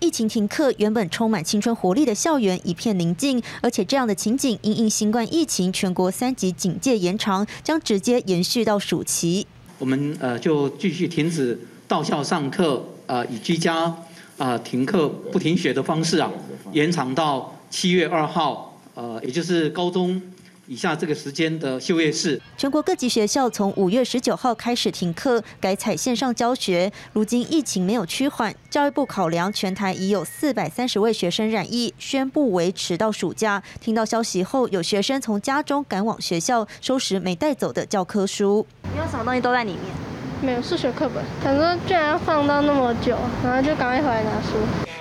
[0.00, 9.46] 疫情停课，原本充满青春活力的校园一片宁静，而且这样的情景，因应新冠疫情，全国三级警戒延长，将直接延续到暑期。
[9.78, 13.92] 我们呃就继续停止到校上课，呃以居家。
[14.38, 16.30] 啊，停课不停学的方式啊，
[16.70, 20.22] 延长到七月二号，呃，也就是高中
[20.68, 22.40] 以下这个时间的休业式。
[22.56, 26.92] 全国各级学校从五月十九号开始停课，改采线上教学。
[27.12, 33.60] 如今疫情没有趋缓，教育部考量全台已有四百三十位学生染疫，宣布维持到暑假。
[33.80, 38.64] 听到消息后，有学生从家中赶往学校收拾没带走的教科书。
[38.96, 40.17] 有什么东西都在里面？
[40.40, 44.56] 没有数学课本，想说居然要放到那么久，然后就赶快回来拿书。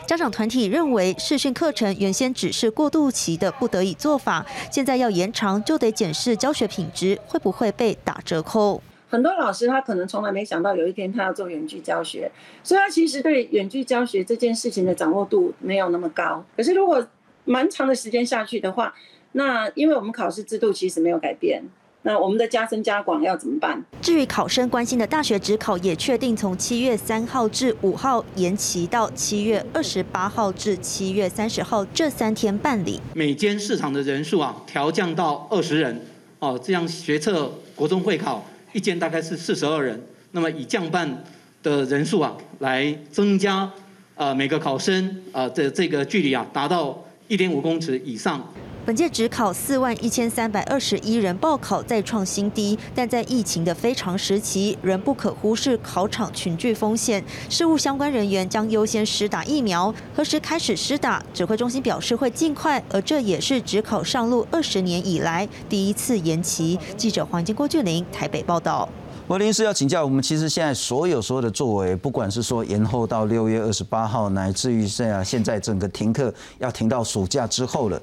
[0.08, 8.82] 家长团体认为，视讯课程原先只是过渡期的不得已做法，现在要延长，就得检视教学品质会不会被打折扣。
[9.10, 12.32] 很多老师他可能从来没想到有一天他要做远距教学，
[12.63, 16.43] 所以他其实对远距教学这件事情的掌握度没有那么高。
[16.56, 17.06] 可是如果
[17.45, 18.93] 蛮长的时间下去的话，
[19.34, 21.62] 那因为我们考试制度其实没有改变。
[22.07, 23.83] 那我们的加深加广要怎么办？
[24.01, 33.01] 至于考生关心的大学指考，也确定从七月三号至五号延期到七月二十八号至七月三十号这三天办理。
[33.13, 36.01] 每间市场的人数啊调降到二十人
[36.39, 38.41] 哦，这样学测国中会考
[38.71, 41.25] 一间大概是四十二人，那么以降半
[41.61, 43.69] 的人数啊来增加，
[44.15, 48.41] 呃每个考生啊的这个距离啊达到一点五公尺以上。
[48.88, 52.80] 本届只考四万一千三百二十一人报考，再创新低。
[52.95, 57.21] 但在疫情的非常时期，仍不可忽视考场群聚风险。
[57.50, 61.21] 事务相关人员将优先施打疫苗，何时开始施打？
[61.34, 66.80] 指挥中心表示会尽快，而这也是只考上路二十年以来第一次延期。
[66.95, 68.88] 记者黄金郭俊玲台北报道。
[69.28, 78.02] 我临时要请教我们，其实现在所有所有的作为，不管是说延后到六月二十八号，乃至于现在现在整个停课要停到暑假之后了。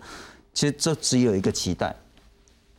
[0.55, 1.95] 其实这只有一个期待，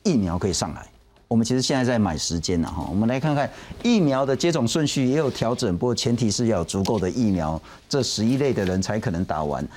[0.03, 0.87] 疫苗可以上来。
[1.27, 2.87] 我们其实现在在买时间了哈。
[2.87, 3.49] 我们来看看
[3.83, 7.59] 疫苗的接种顺序也有调整，不过前提是要有足够的疫苗，
[7.89, 9.67] 这十一类的人才可能打完。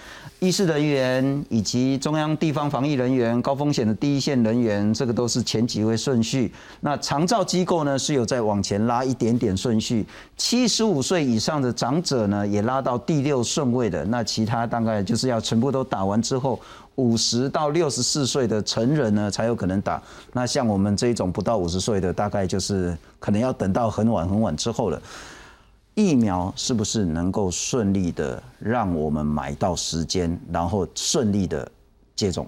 [0.40, 6.52] 医事人员以及中央地方防疫人员、高风险的第一线人员，这个都是前几位顺序。
[6.80, 10.06] 那长照机构呢是有在往前拉一点点顺序。
[10.36, 14.04] 七十五岁以上的长者呢也拉到第六顺位的。
[14.04, 16.60] 那其他大概就是要全部都打完之后。
[16.98, 20.02] 五十到六十四岁的成人呢，才有可能打。
[20.32, 25.00] 那像我们这种不到五十岁的，大概就是可能要等到很晚很晚之后了。
[25.94, 31.70] 疫苗是不是能够顺利的让我们买到时间，然后顺利的
[32.16, 32.46] 接种？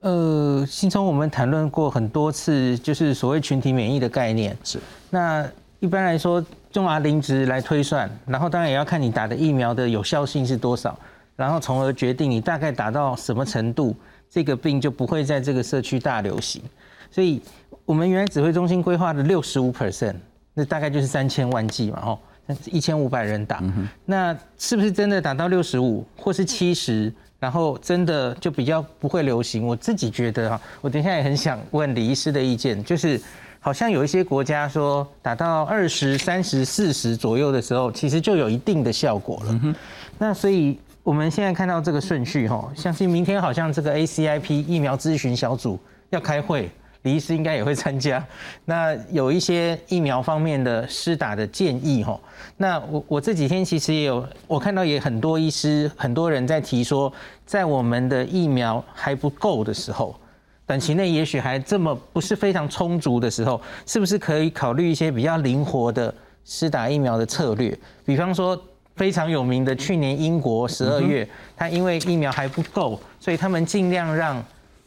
[0.00, 4.56] 呃，新聪，我们谈论过很多次，就是所谓群体免疫的概念。
[4.64, 4.80] 是。
[5.08, 10.98] 那一般来说，中华零值来推算，然后当然也要看你打的疫苗的有效性是多少。
[11.36, 13.94] 然后从而决定你大概达到什么程度，
[14.28, 16.62] 这个病就不会在这个社区大流行。
[17.10, 17.40] 所以，
[17.84, 20.16] 我们原来指挥中心规划的六十五 percent，
[20.54, 22.18] 那大概就是三千万剂嘛，吼，
[22.66, 23.62] 一千五百人打。
[24.04, 29.64] 那是不是真的达到六十五或是七十，然后真的就比较不会流行？
[29.64, 33.20] 我自己觉得哈，我等下也很想问李医师的意见，就是
[33.60, 39.74] 好像有一些国家说达到二十三十四十左右的时候，其实就有一定的效果了。
[40.18, 40.78] 那所以。
[41.06, 45.78] 我们现在看到这个顺序哈，相信明天好像这个 ACIP 疫苗咨询小组
[46.10, 46.68] 要开会，
[47.02, 48.26] 李医师应该也会参加。
[48.66, 52.18] 那有一些疫苗方面的施打的建议哈，
[52.56, 57.12] 那我我这几天其实也有，我看到也很多医师很多人在提说，
[57.44, 60.18] 在我们的疫苗还不够的时候，
[60.66, 66.12] 短期内也许还这么不是非常充足的时候，是不是可以考虑一些比较灵活的
[66.44, 68.60] 施打疫苗的策略，比方说。
[68.96, 74.42] 非常有名的，去年英国十二月，他因为疫苗还不够，所以他们尽量让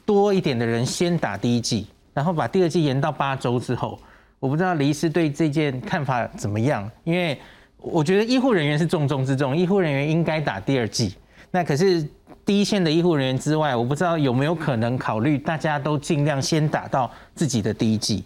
[0.06, 3.98] 多一点的人先打第一剂，然后把第二剂延到八周之后。
[4.40, 7.38] 我不知道李医师对这件看法怎么样，因为
[7.78, 11.14] 我觉得医护人员是重中之重，医护人员应该打第二剂。
[11.52, 12.04] 那可是
[12.46, 18.24] 第一线的医护人员之外，我不知道有没有可能考虑大家都尽量先打到自己的第一剂。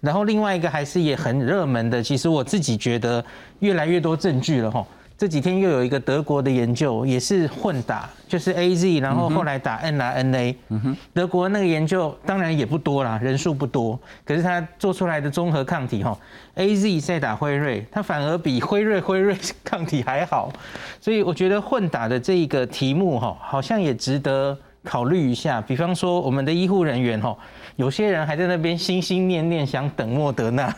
[0.00, 3.22] 然后另外一个还是也很热门的，其实我自己觉得
[3.58, 4.86] 越来越多证据了哈。
[5.18, 10.56] 这几天又有一个德国的研究，也是混打，就是 A Z，然后后来打 N R N A。
[10.68, 10.96] 嗯哼。
[11.14, 16.18] 德国那个研究当然也不多啦，人数不多，可是他做出来的综合抗体哈
[16.56, 20.52] ，A Z 在打辉瑞，它反而比辉瑞辉瑞抗体还好。
[21.00, 24.54] 所以我觉得混打的这一个题目哈，好像也值得
[24.84, 25.62] 考虑一下。
[25.62, 27.34] 比方说我们的医护人员哈，
[27.76, 30.74] 有些人还在那边心心念念想等莫德纳。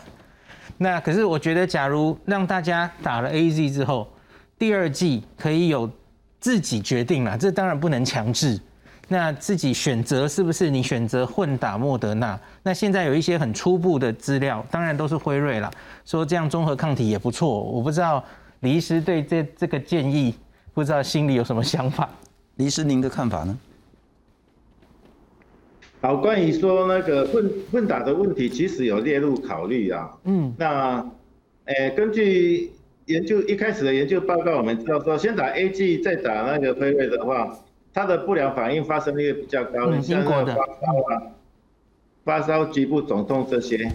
[0.76, 4.06] 那可是我觉得，假如让大家打了 A Z 之后，
[4.58, 5.88] 第二季可以有
[6.40, 8.60] 自己决定了，这当然不能强制。
[9.10, 12.38] 那自己选择是不是你选择混打莫德纳？
[12.62, 15.70] 那现在有一些很初步的资料，当然都是辉瑞了，
[16.04, 17.62] 说这样综合抗体也不错。
[17.62, 18.22] 我不知道
[18.60, 20.34] 李医师对这这个建议，
[20.74, 22.06] 不知道心里有什么想法？
[22.56, 23.58] 李医师您的看法呢？
[26.02, 30.10] 好，关于说那个混混打的问题，其实有列入考虑啊。
[30.24, 31.10] 嗯，那，
[31.64, 32.72] 诶，根据。
[33.08, 37.58] 研究一开始的研究报告，我们知道说，先打 A G 再打那个辉瑞的话，
[37.94, 40.62] 它的不良反应发生率比较高，像那个发烧
[41.08, 41.22] 啊、
[42.22, 43.90] 发烧、局部肿痛这些。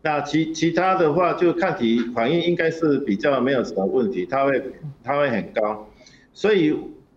[0.00, 4.62] 那其其他的话，就抗体反应应该是比较没有什么问题，它会
[5.04, 5.86] 它会很高。
[6.32, 6.74] 所以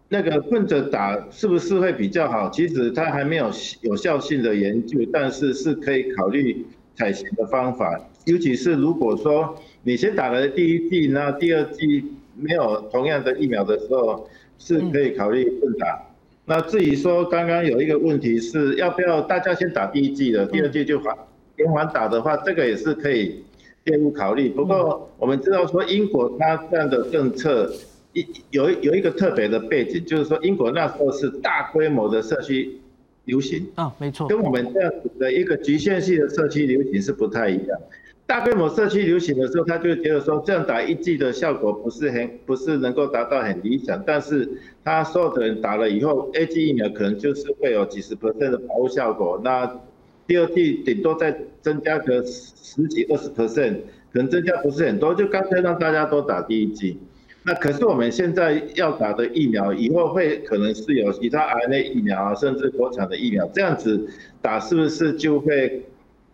[0.10, 2.50] 那个混着打是不是会比较好？
[2.50, 3.50] 其实它还没有
[3.80, 9.58] 有效性的研究，但是是可以考虑采行的方法，尤其是如果说。
[9.88, 12.04] 你先打了第一剂，那第二剂
[12.36, 14.28] 没有同样的疫苗的时候，
[14.58, 16.02] 是可以考虑混打。
[16.46, 21.16] 那至于说刚刚有一个问题是要不要大家先打第一剂的，第二剂就缓
[21.58, 23.44] 连环打的话，这个也是可以
[23.84, 24.50] 列入考虑。
[24.50, 27.72] 不过我们知道说英国它这样的政策
[28.14, 32.80] 一有有一个特别的背景，就是说英国那时候是大规模的社区
[33.26, 37.80] 流行啊，没错，跟我们这样子的一个局限性的社区流行是不太一样。
[38.28, 44.50] 大规模社区流行的时候，他就觉得说这样打一剂的效果不是很不是能够达到很理想，但是
[44.84, 49.80] 他所有的人打了以后，A G 疫苗可能就是会有几十 percent 的保护效果，那
[50.26, 53.76] 第二剂顶多再增加个十几二十 percent，
[54.12, 56.98] 可能增加不是很多，就干脆让大家都打第一剂。
[57.44, 64.10] 那可是我们现在要打的疫苗，以后会可能是有其他 R N A 疫苗，甚至国产的疫苗，这样子
[64.42, 65.86] 打是不是就会？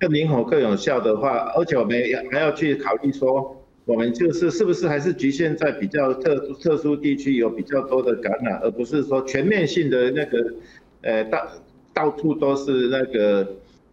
[0.02, 1.96] 更灵活、更有效的话，而且我们
[2.32, 10.54] 还要去考虑说，我们就是是不是还是局限在比较特特殊地区有比较多的感染，而不是说全面性的那个，
[11.02, 11.48] 呃，到
[11.94, 13.48] 到处都是那个，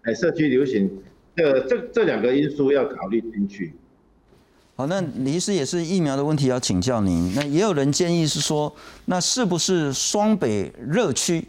[0.05, 0.91] 呃，社区流行，
[1.37, 3.75] 这这这两个因素要考虑进去。
[4.77, 7.35] 好，那李医师也是疫苗的问题要请教您。
[7.35, 11.45] 那也有人建议是说，那是不是双北热区，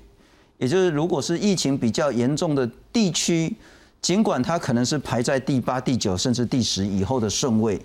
[0.57, 3.55] 也就是如果是疫情比较严重的地区？
[4.01, 7.79] 尽管它可能是排在第八、第九甚至第十以后的顺位，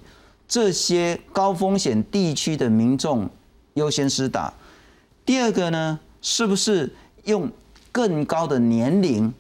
[0.47, 3.29] 这些高风险地区的民众
[3.75, 4.53] 优先施打。
[5.27, 6.93] 第二个呢，是不是
[7.25, 7.51] 用
[7.91, 9.33] 更高的年龄，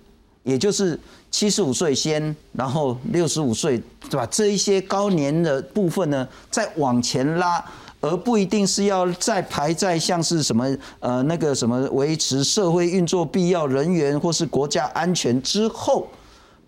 [0.43, 0.99] 也就是
[1.31, 4.27] 七十五岁先，然后六十五岁，对吧？
[4.27, 7.65] 这一些高年的部分呢，再往前拉，
[8.01, 16.09] 而不一定是要再排在像是什么呃那个什么维持社会运作必要人员或是国家安全之后。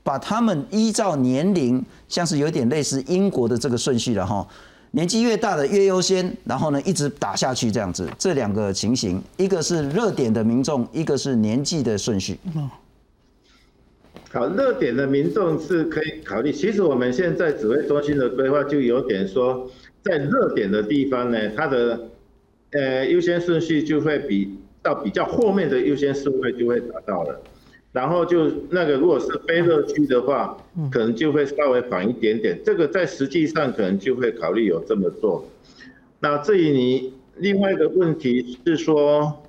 [0.07, 4.47] 把他们依照年龄，像是有点类似英国的这个顺序了哈，
[4.93, 12.39] 年纪越大的越优先，然后呢一直打下去这样子，这两个情形，一个是热点的民众，一个是年纪的顺序。
[14.31, 16.53] 好，热点的民众是可以考虑。
[16.53, 19.69] 其实我们现在指挥中心的规划就有点说，
[20.05, 22.09] 在热点的地方呢，它的
[22.71, 27.41] 呃优先顺序就会比到比较后面的优先顺位就会达到了。
[27.97, 30.55] 然后就那个，如果是非热区的话，
[30.93, 32.61] 可能就会稍微缓一点点。
[32.63, 35.49] 这个在实际上可能就会考虑有这么做。
[36.21, 39.43] 那至于你另外一个问题是说。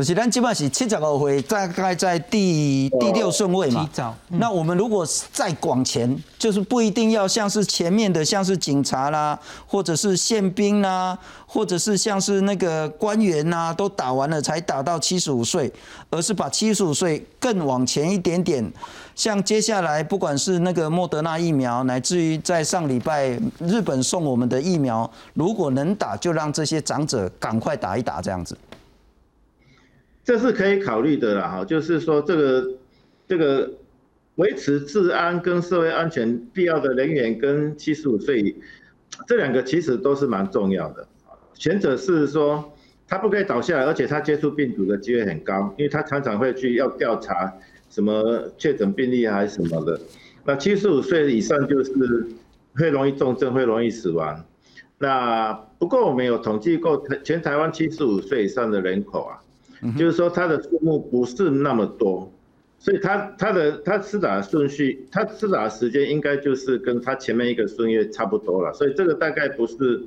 [0.00, 3.86] 就是咱基本上是七十五岁，大概在第第六顺位嘛。
[4.28, 15.70] 那我们如果再往前，就是不一定要像是前面的，像是警察啦，或者是宪兵啦，或者是像是那个官员呐，都打完了才打到七十五岁，
[16.08, 18.72] 而是把七十五岁更往前一点点。
[19.14, 28.56] 像接下来不管是那个莫德纳疫苗，乃至于在上礼拜日本送我们的疫苗，如果能打，就让这些长者赶快打一打，这样子。
[30.30, 32.70] 这是可以考虑的啦，哈，就是说这个
[33.26, 33.68] 这个
[34.36, 38.54] 维持治安跟社会安全必要的人员跟七十五岁
[39.26, 41.04] 这两个其实都是蛮重要的。
[41.54, 42.72] 前者是说
[43.08, 47.52] 他不可以倒下来，而且他接触病毒的机会很高，因为他常常会去要调查
[47.88, 50.00] 什么确诊病例还是什么的。
[50.44, 51.92] 那七十五岁以上就是
[52.76, 54.44] 会容易重症，会容易死亡。
[54.98, 59.39] 那不过我们有统计过全台湾七十五岁以上的人口啊，
[59.96, 62.32] 就是说它的数目不是那么多。
[62.82, 70.02] 所以它它的它施打的顺序，它施打的时间应该就是跟它前面一个顺月差不多了，所以这个大概不是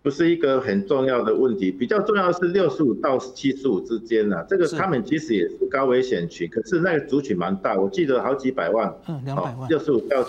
[0.00, 10.26] 不是一个很重要的问题，比较重要是六十五到七十五之间呢，这个他们其实也是高危险群，可是那个族群蛮大，我记得好几百万，嗯，两百万，六十五到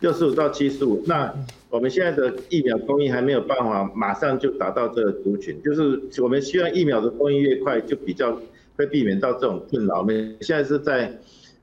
[0.00, 1.34] 六十五到七十五，那
[1.70, 8.38] 我们现在的疫苗供应还没有办法马上就达到这个族群，就是我们希望疫苗的供应越快，就比较。
[8.78, 9.98] 会避免到这种困扰。
[9.98, 11.12] 我们现在是在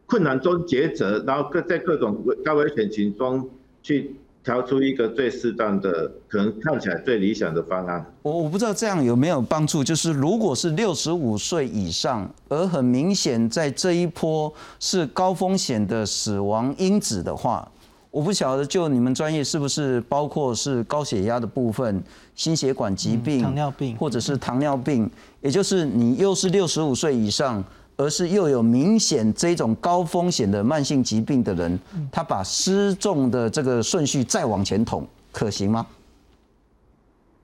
[0.06, 3.50] 困难中抉择，然后各在各种高危险群中
[3.82, 4.14] 去
[4.44, 8.06] 调出一个最适当的、可能看起来最理想的方案。
[8.22, 9.82] 我我不知道这样有没有帮助。
[9.82, 17.72] 就是如果是六十五岁以上，而很明显在这一波是高风险的死亡因子的话。
[18.16, 22.01] 我不晓得，就你们专业是不是包括是高血压的部分、
[22.34, 25.11] 心血管疾病、糖尿病，或者是糖尿病，
[25.41, 27.61] 也就是你又是六十五岁以上，
[27.97, 31.78] 而是又有明显这种高风险的慢性疾病的人，
[32.09, 35.86] 他把失重的这个顺序再往前捅，可行吗？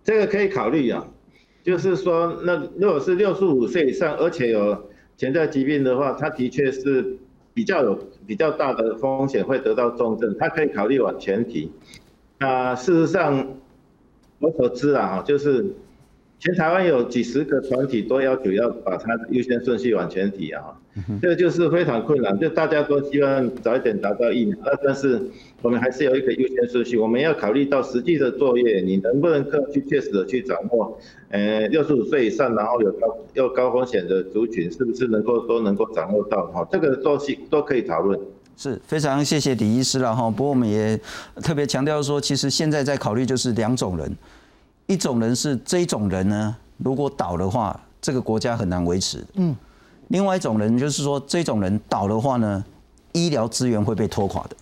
[0.06, 1.06] 这个可以考虑啊，
[1.66, 4.82] 就是说，那如果是六十五岁以上，而且有
[5.18, 7.18] 潜在疾病的话，他的确是。
[7.54, 11.72] 比较有比较大的风险会得到重症，他可以考虑往前提。
[12.40, 13.56] 那事实上，
[14.40, 15.74] 我所知啊，就是
[16.40, 20.64] 全台湾有几十个团体都要求要把它优先顺序往前提啊。
[21.22, 25.22] 这个就是非常困难，就大家都希望早一点达到疫苗，但是
[25.62, 26.98] 我们还是有一个优先顺序。
[26.98, 30.98] 我们要考虑到实际的作业，你能不能够去切实的去掌握，
[31.30, 36.46] 呃，六十五岁以上，然后有高又高风险的族群，是不是能够都能够掌握到？
[36.48, 38.20] 哈，这个都是都可以讨论。
[38.58, 40.30] 是非常谢谢李医师了哈。
[40.30, 41.00] 不过我们也
[41.42, 44.16] 特别强调说，其实现在在考虑就是两种人，
[44.88, 49.24] 一种人是这种人呢，如果倒的话，这个国家很难维持。
[49.36, 49.56] 嗯。
[50.10, 52.62] 另外一种人就是说，这种人倒的话呢，
[53.14, 54.56] 医疗资源会被拖垮的，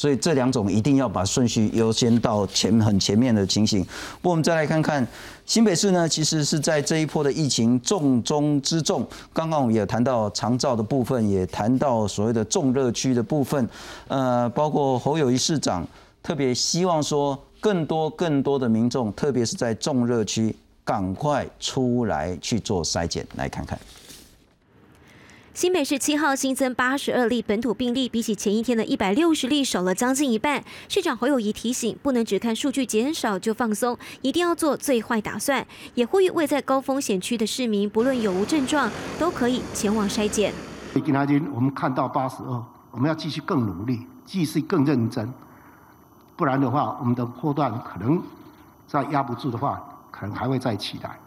[0.00, 3.84] 所以这两种一定要把顺序优先到前很前面的情形。
[4.22, 5.06] 不过我们再来看看
[5.44, 9.06] 新北市呢，其实是在这一波的疫情重中之重。
[9.30, 13.68] 刚刚我们也谈到长照的部分，也谈到所谓的重热区的部分，
[14.08, 15.86] 呃，包括侯友谊市长
[16.22, 23.78] 特别希望说，更多更多的民众，特别是在重热区，赶快出来去做筛检，来看看。
[25.52, 30.62] 新北市七号新增八十二例本土病例，比起前一天的一百六十例少了将近一半。
[30.88, 35.66] 市长侯友谊提醒，不能只看数据减少就放松，一定要做最坏打算。
[35.96, 38.88] 也呼吁未在高风险区的市民，不论有无症状，
[39.18, 40.54] 都可以前往筛检。
[40.94, 45.28] 今天我们看到八十二，我们要继续更努力，继续更认真，
[46.36, 48.22] 不然的话，我们的波段可能
[48.86, 49.82] 再压不住的话，
[50.12, 51.18] 可能还会再起来。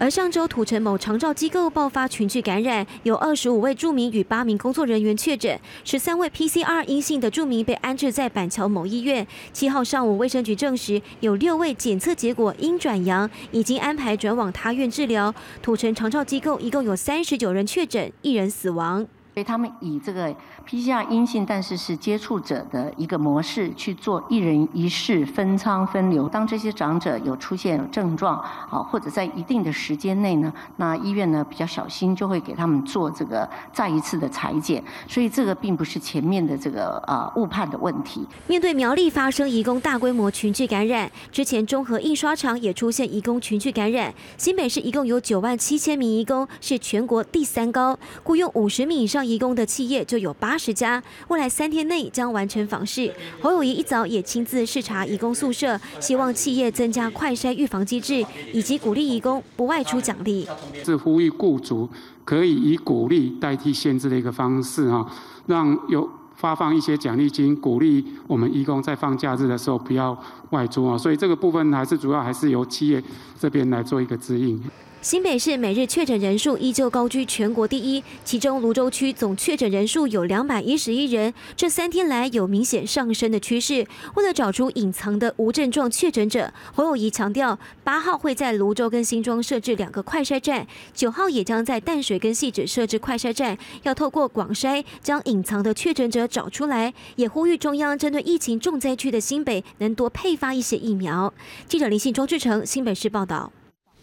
[0.00, 9.26] 而上周土城某长照机构爆发群聚感染，有二十五位住民与八名工作人员确诊，十三位 PCR 阴性的住民被安置在板桥某医院。
[9.52, 15.34] 七号上午，卫生局证实有六位检测结果阴转阳，已经安排转往他院治疗。
[15.60, 19.04] 土城长照机构一共有三十九人确诊，一人死亡。
[19.38, 20.34] 所以他们以这个
[20.68, 26.28] PCR 阴性，但是是接触者的一个模式去做一人一室分仓分流。
[26.28, 34.82] 当这些长者有出现症状啊，或者在一定的时间内呢，那医院呢比较小心，就会给他们做这个再一次的裁剪。
[35.06, 38.26] 所以这个并不是前面的这个啊误判的问题。
[38.48, 44.12] 面对苗栗发生移工大规模群聚感染，之前中和印刷厂也出现移工群聚感染。
[44.36, 49.27] 新北市一共有九万七千名移工，是全国第三高，雇佣五十名以上。
[49.28, 53.12] 移工的企业就有八十家，未来三天内将完成访视。
[53.42, 60.48] 侯友谊一早也亲自视察移工宿舍，希望企业增加快筛预防机制，以及鼓励移工不外出奖励。
[60.82, 61.88] 是呼吁雇主
[62.24, 65.06] 可以以鼓励代替限制的一个方式哈，
[65.46, 70.16] 让有发放一些奖励金，鼓励我们移工在放假日的时候不要
[70.50, 70.96] 外出啊。
[70.96, 73.02] 所以这个部分还是主要还是由企业
[73.38, 74.58] 这边来做一个指引。
[75.00, 83.86] 新北市每日确诊人数依旧高居全国第一，其中泸州区总确诊人数有两百一十一人，这三天来有明显上升的趋势。
[84.16, 96.92] 为了找出隐藏的无症状确诊者，侯友谊强调，八号会在泸州跟新庄设置两个快筛站，九号也将在淡水跟细致设置快筛站，要透过广筛将隐藏的确诊者找出来。
[97.14, 101.32] 也呼吁中央针对疫情重灾区的新北，能多配发一些疫苗。
[101.68, 103.52] 记者林信庄志成新北市报道。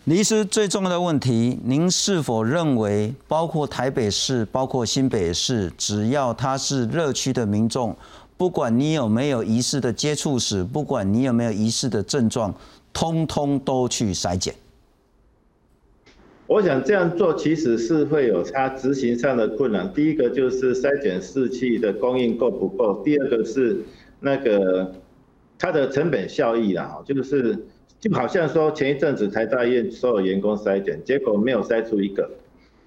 [0.05, 7.95] 李医师，最重要的问题，您是否认为，包括台北市、包括新北市，只要他是热区的民众，
[8.37, 12.53] 不管你有没有疑似的接触史，不管你有没有疑似的症状，
[12.93, 14.53] 通通都去筛检？
[16.45, 19.91] 我想这样做其实是会有它执行上的困难。
[19.91, 23.83] 第一个就是筛检试剂的供应够不够，第二个是
[24.19, 24.93] 那个
[25.57, 27.57] 它的成本效益啦，就是。
[28.05, 32.29] 就好像说前一阵子台大医院所有员工筛检，结果没有筛出一个，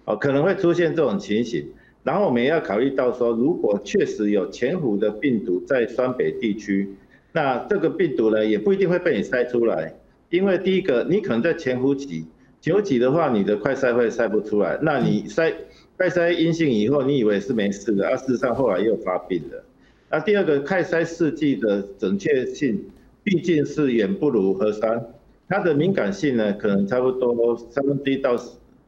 [0.05, 1.67] 哦，可能会出现这种情形。
[2.05, 6.95] 然后我们也要考虑到说，如果确实有潜伏的病毒在双北地区，
[7.33, 9.93] 那这个病毒呢也不一定会被你筛出来，
[10.31, 12.25] 因为第一个你可能在前湖挤，
[12.61, 15.53] 前湖挤的话，你的快筛会筛不出来，那你筛
[15.97, 19.65] 快筛阴性以后，你以为是没事的，而事实上后来又发病了。
[20.13, 22.85] 那第二个快筛试剂的准确性。
[23.29, 25.05] 毕竟是远不如核酸，
[25.51, 28.35] 它的敏感性呢，可能差不多三分之一到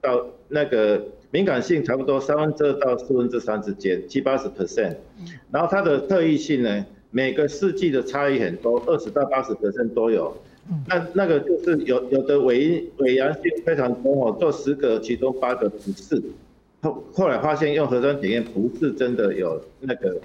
[0.01, 4.97] 到那个敏感性差不多三分之二到四分之三之间，七八十 percent。
[5.51, 10.35] 然后它的特异性呢，每个试剂的差异很多，二十到八十 percent 都有。
[10.89, 16.23] 那那个就是有有的伪伪阳性非常多哦，做十个其中八个不是，
[16.81, 20.19] 后后来发现用核酸检验不是真的有那个。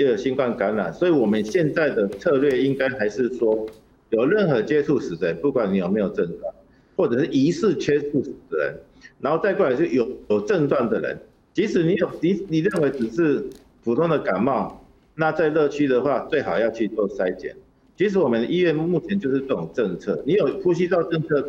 [0.00, 3.66] 又有新冠感染，所以我们现在的策略应该还是说，
[4.08, 6.54] 有任何接触史的，不管你有没有症状，
[6.96, 8.74] 或者是疑似接触史的人，
[9.20, 11.18] 然后再过来是有有症状的人，
[11.52, 13.44] 即使你有你你认为只是
[13.84, 14.82] 普通的感冒，
[15.16, 17.54] 那在热区的话，最好要去做筛检。
[17.98, 21.46] 其实我们医院目前就是这种政策，你有呼吸道政策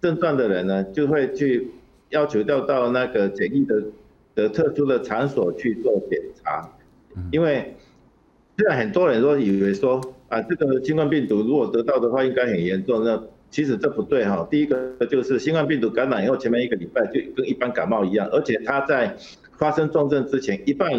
[0.00, 1.68] 症状的人呢，就会去
[2.08, 3.80] 要求要到那个检疫的
[4.34, 6.68] 的特殊的场所去做检查，
[7.30, 7.76] 因为。
[8.56, 13.02] 现在很多人都以为说啊，这个新冠病毒如果得到的话，应该很严重。
[13.04, 14.46] 那其实这不对哈。
[14.50, 19.16] 第一个就是新冠病毒感染以后，前面一个礼拜就跟一般感冒一样，而且它在
[19.58, 20.90] 发生重症之前，一半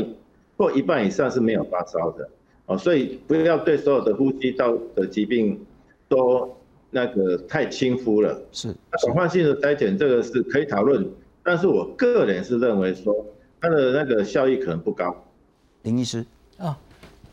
[0.58, 2.30] 或一半以上是没有发烧的
[2.66, 2.78] 哦。
[2.78, 5.60] 所以不要对所有的呼吸道的疾病
[6.08, 6.56] 都
[6.90, 8.40] 那个太轻忽了。
[8.52, 8.74] 是。
[9.04, 11.08] 广泛性的筛检这个是可以讨论，
[11.44, 13.26] 但是我个人是认为说
[13.62, 15.26] 它的那个效益可能不高。
[15.84, 16.26] 林医师。
[16.58, 16.78] 啊。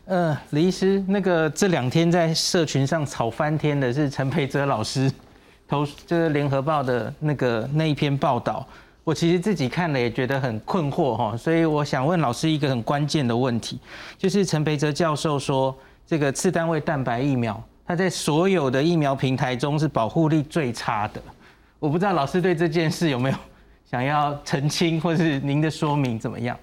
[0.05, 5.11] 呃，李医师，那个这两天在社群上吵翻天的是陈培哲老师
[5.67, 8.65] 投，就是联合报的那个那一篇报道。
[9.03, 13.79] 我其实自己看了也觉得很困惑哈，所以我想问老师一个很关键的问题，
[14.17, 15.75] 就是陈培哲教授说，
[16.05, 21.21] 这个次单位蛋白疫苗，它在所有的疫苗平台中是保护力最差的。
[21.79, 23.35] 我不知道老师对这件事有没有
[23.89, 26.57] 想要澄清，或是您的说明怎么样？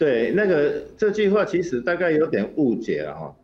[0.00, 3.36] 对，那个这句话其实大概有点误解了哈。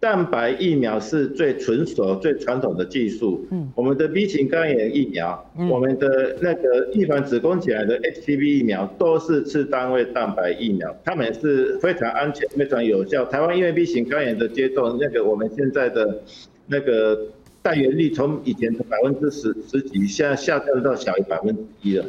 [0.00, 3.46] 蛋白疫苗是最纯熟、最传统的技术。
[3.50, 13.26] 嗯，我们的 B 型肝炎疫苗，我们的那个预防子宫颈癌的 HPV 疫苗，都是次单位蛋白疫苗，它们是非常安全、非常有效。
[13.26, 16.22] 台湾因为 B 型肝炎的接种，那个我们现在的
[16.68, 17.26] 那个
[17.60, 22.06] 带源率从以前的百分之十十几，现在下降到小于百分之一了，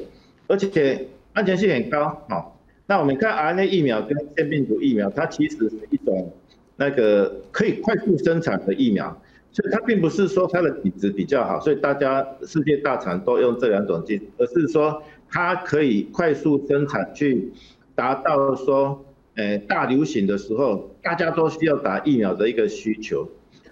[0.48, 2.53] 而且安全性很高，好。
[2.86, 6.34] 那我们看 RNA 疫苗跟腺病毒疫苗，它其实是一种
[6.76, 9.22] 那个可以快速生产的疫苗，
[9.54, 17.54] 所以它并不是说它的体质比较好，所以大家世界大厂都用这两种技术，而是说它可以快速生产去
[17.96, 19.06] 达到说，
[19.36, 23.30] 呃，大流行的时候大家都需要打疫苗的一个需求。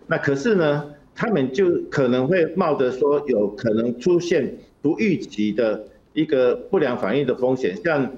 [0.08, 5.84] 那可是呢，他们就可能会冒着说有可能出现不预期的
[6.14, 8.10] 一个不良反应的风险，像。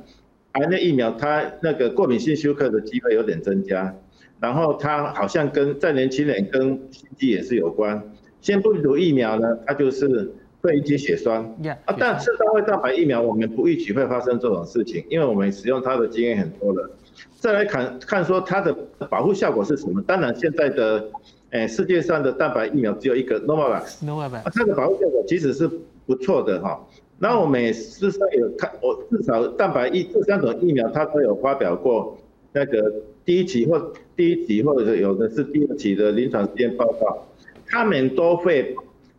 [0.54, 3.96] 癌那疫苗，它那个过敏性休克的机会有点增加，
[4.40, 8.02] 然后它好像跟在年轻人跟心肌也是有关。
[8.42, 10.32] 腺病毒疫苗呢，它就是
[10.62, 11.42] 会引起血栓。
[11.86, 16.92] 啊，但是单位蛋白疫苗我们不预期会发生这种事情，因为我们使用它的经验很多了。
[17.40, 18.72] 再来看看说它的
[19.10, 20.02] 保护效果是什么？
[20.04, 21.10] 当然现在的，
[21.50, 25.68] 诶，世界上的蛋白疫苗只有一个 Novavax，Novavax，它的保护效果其实是
[26.06, 26.86] 不错的哈。
[27.24, 32.18] 那我们事实上有看，我至少蛋白疫这三种疫苗，它都有发表过
[32.52, 32.94] 那个
[33.24, 37.26] 第一期或第一期或者有的是第二期的临床实验报告，
[37.66, 38.76] 他们都会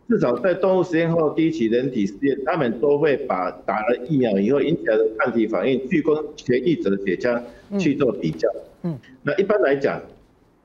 [0.06, 7.40] 至少在动物实验后第一期人体实验，他们都会把打了疫苗以后引起来的抗体反应，去跟痊愈者的血浆
[7.78, 8.46] 去做比较。
[8.82, 10.02] 嗯，那一般来讲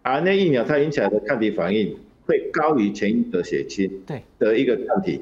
[0.04, 5.22] ，RNA 疫苗它引起来的抗体反应会高于前一者血清对的一个抗体。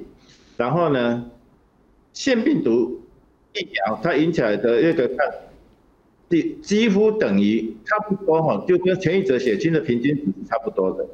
[0.57, 1.29] 然后呢，
[2.17, 3.01] 腺病毒
[3.53, 5.17] 疫苗它引起来的那个抗
[6.29, 11.05] 体几乎等于差不多哈，就跟前一者血清的平均值是差不多的。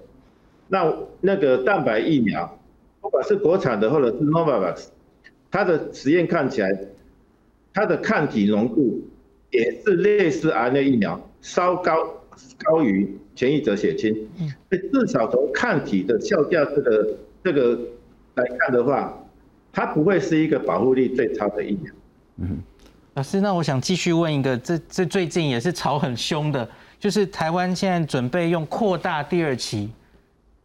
[0.69, 2.59] 那那个蛋白疫苗。
[3.01, 4.85] 不管是国产的或者是 Novavax，
[5.51, 6.85] 它的实验看起来，
[7.73, 9.01] 它的抗体浓度
[9.51, 12.23] 也是类似 RNA 疫苗，稍高
[12.63, 14.29] 高于前一者血清。
[14.39, 14.49] 嗯，
[14.93, 17.77] 至少从抗体的效价这个这个
[18.35, 19.22] 来看的话，
[19.73, 21.91] 它不会是一个保护力最差的疫苗。
[22.37, 22.59] 嗯，
[23.15, 26.69] 老师，那我想继续问一个，这这最近也是吵很凶的，
[26.99, 29.91] 就是台湾现在准备用扩大第二期。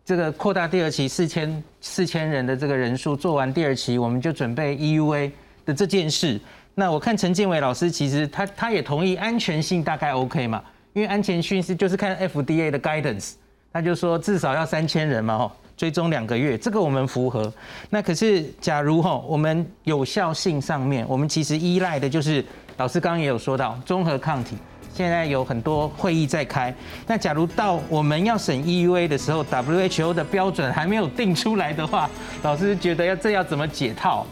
[0.04, 5.30] 这个扩大第二期四千四千人的这个人数，做完第二期，我们就准备 EUA
[5.66, 6.40] 的这件事。
[6.74, 13.32] 那我看陈建伟老师其实他他也同意安全性大概 OK 嘛，因为安全性是就是看 FDA 的 guidance，
[13.72, 17.50] 他就说至少要三千人嘛吼，追踪两个月，这个我们符合。
[17.88, 22.44] 那可是假如吼我们有效性上面，我们其实依赖的就是
[22.76, 24.58] 老师刚刚也有说到综合抗体。
[24.92, 26.74] 现在有很多会议在开，
[27.06, 32.10] 那假如到我们要审 EUA 的时候，WHO 的标准还没有定出来的话，
[32.42, 34.26] 老师觉得要这要怎么解套？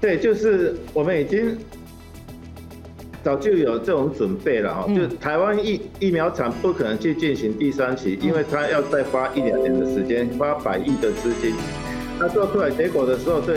[0.00, 1.58] 对，就是我们已经
[3.22, 11.54] 早就有这种准备了哈，就台湾疫疫苗厂不可能去进行第三期，因为他要再花一两年的时间，花百亿的资金，
[12.18, 13.56] 那做出来结果的时候，这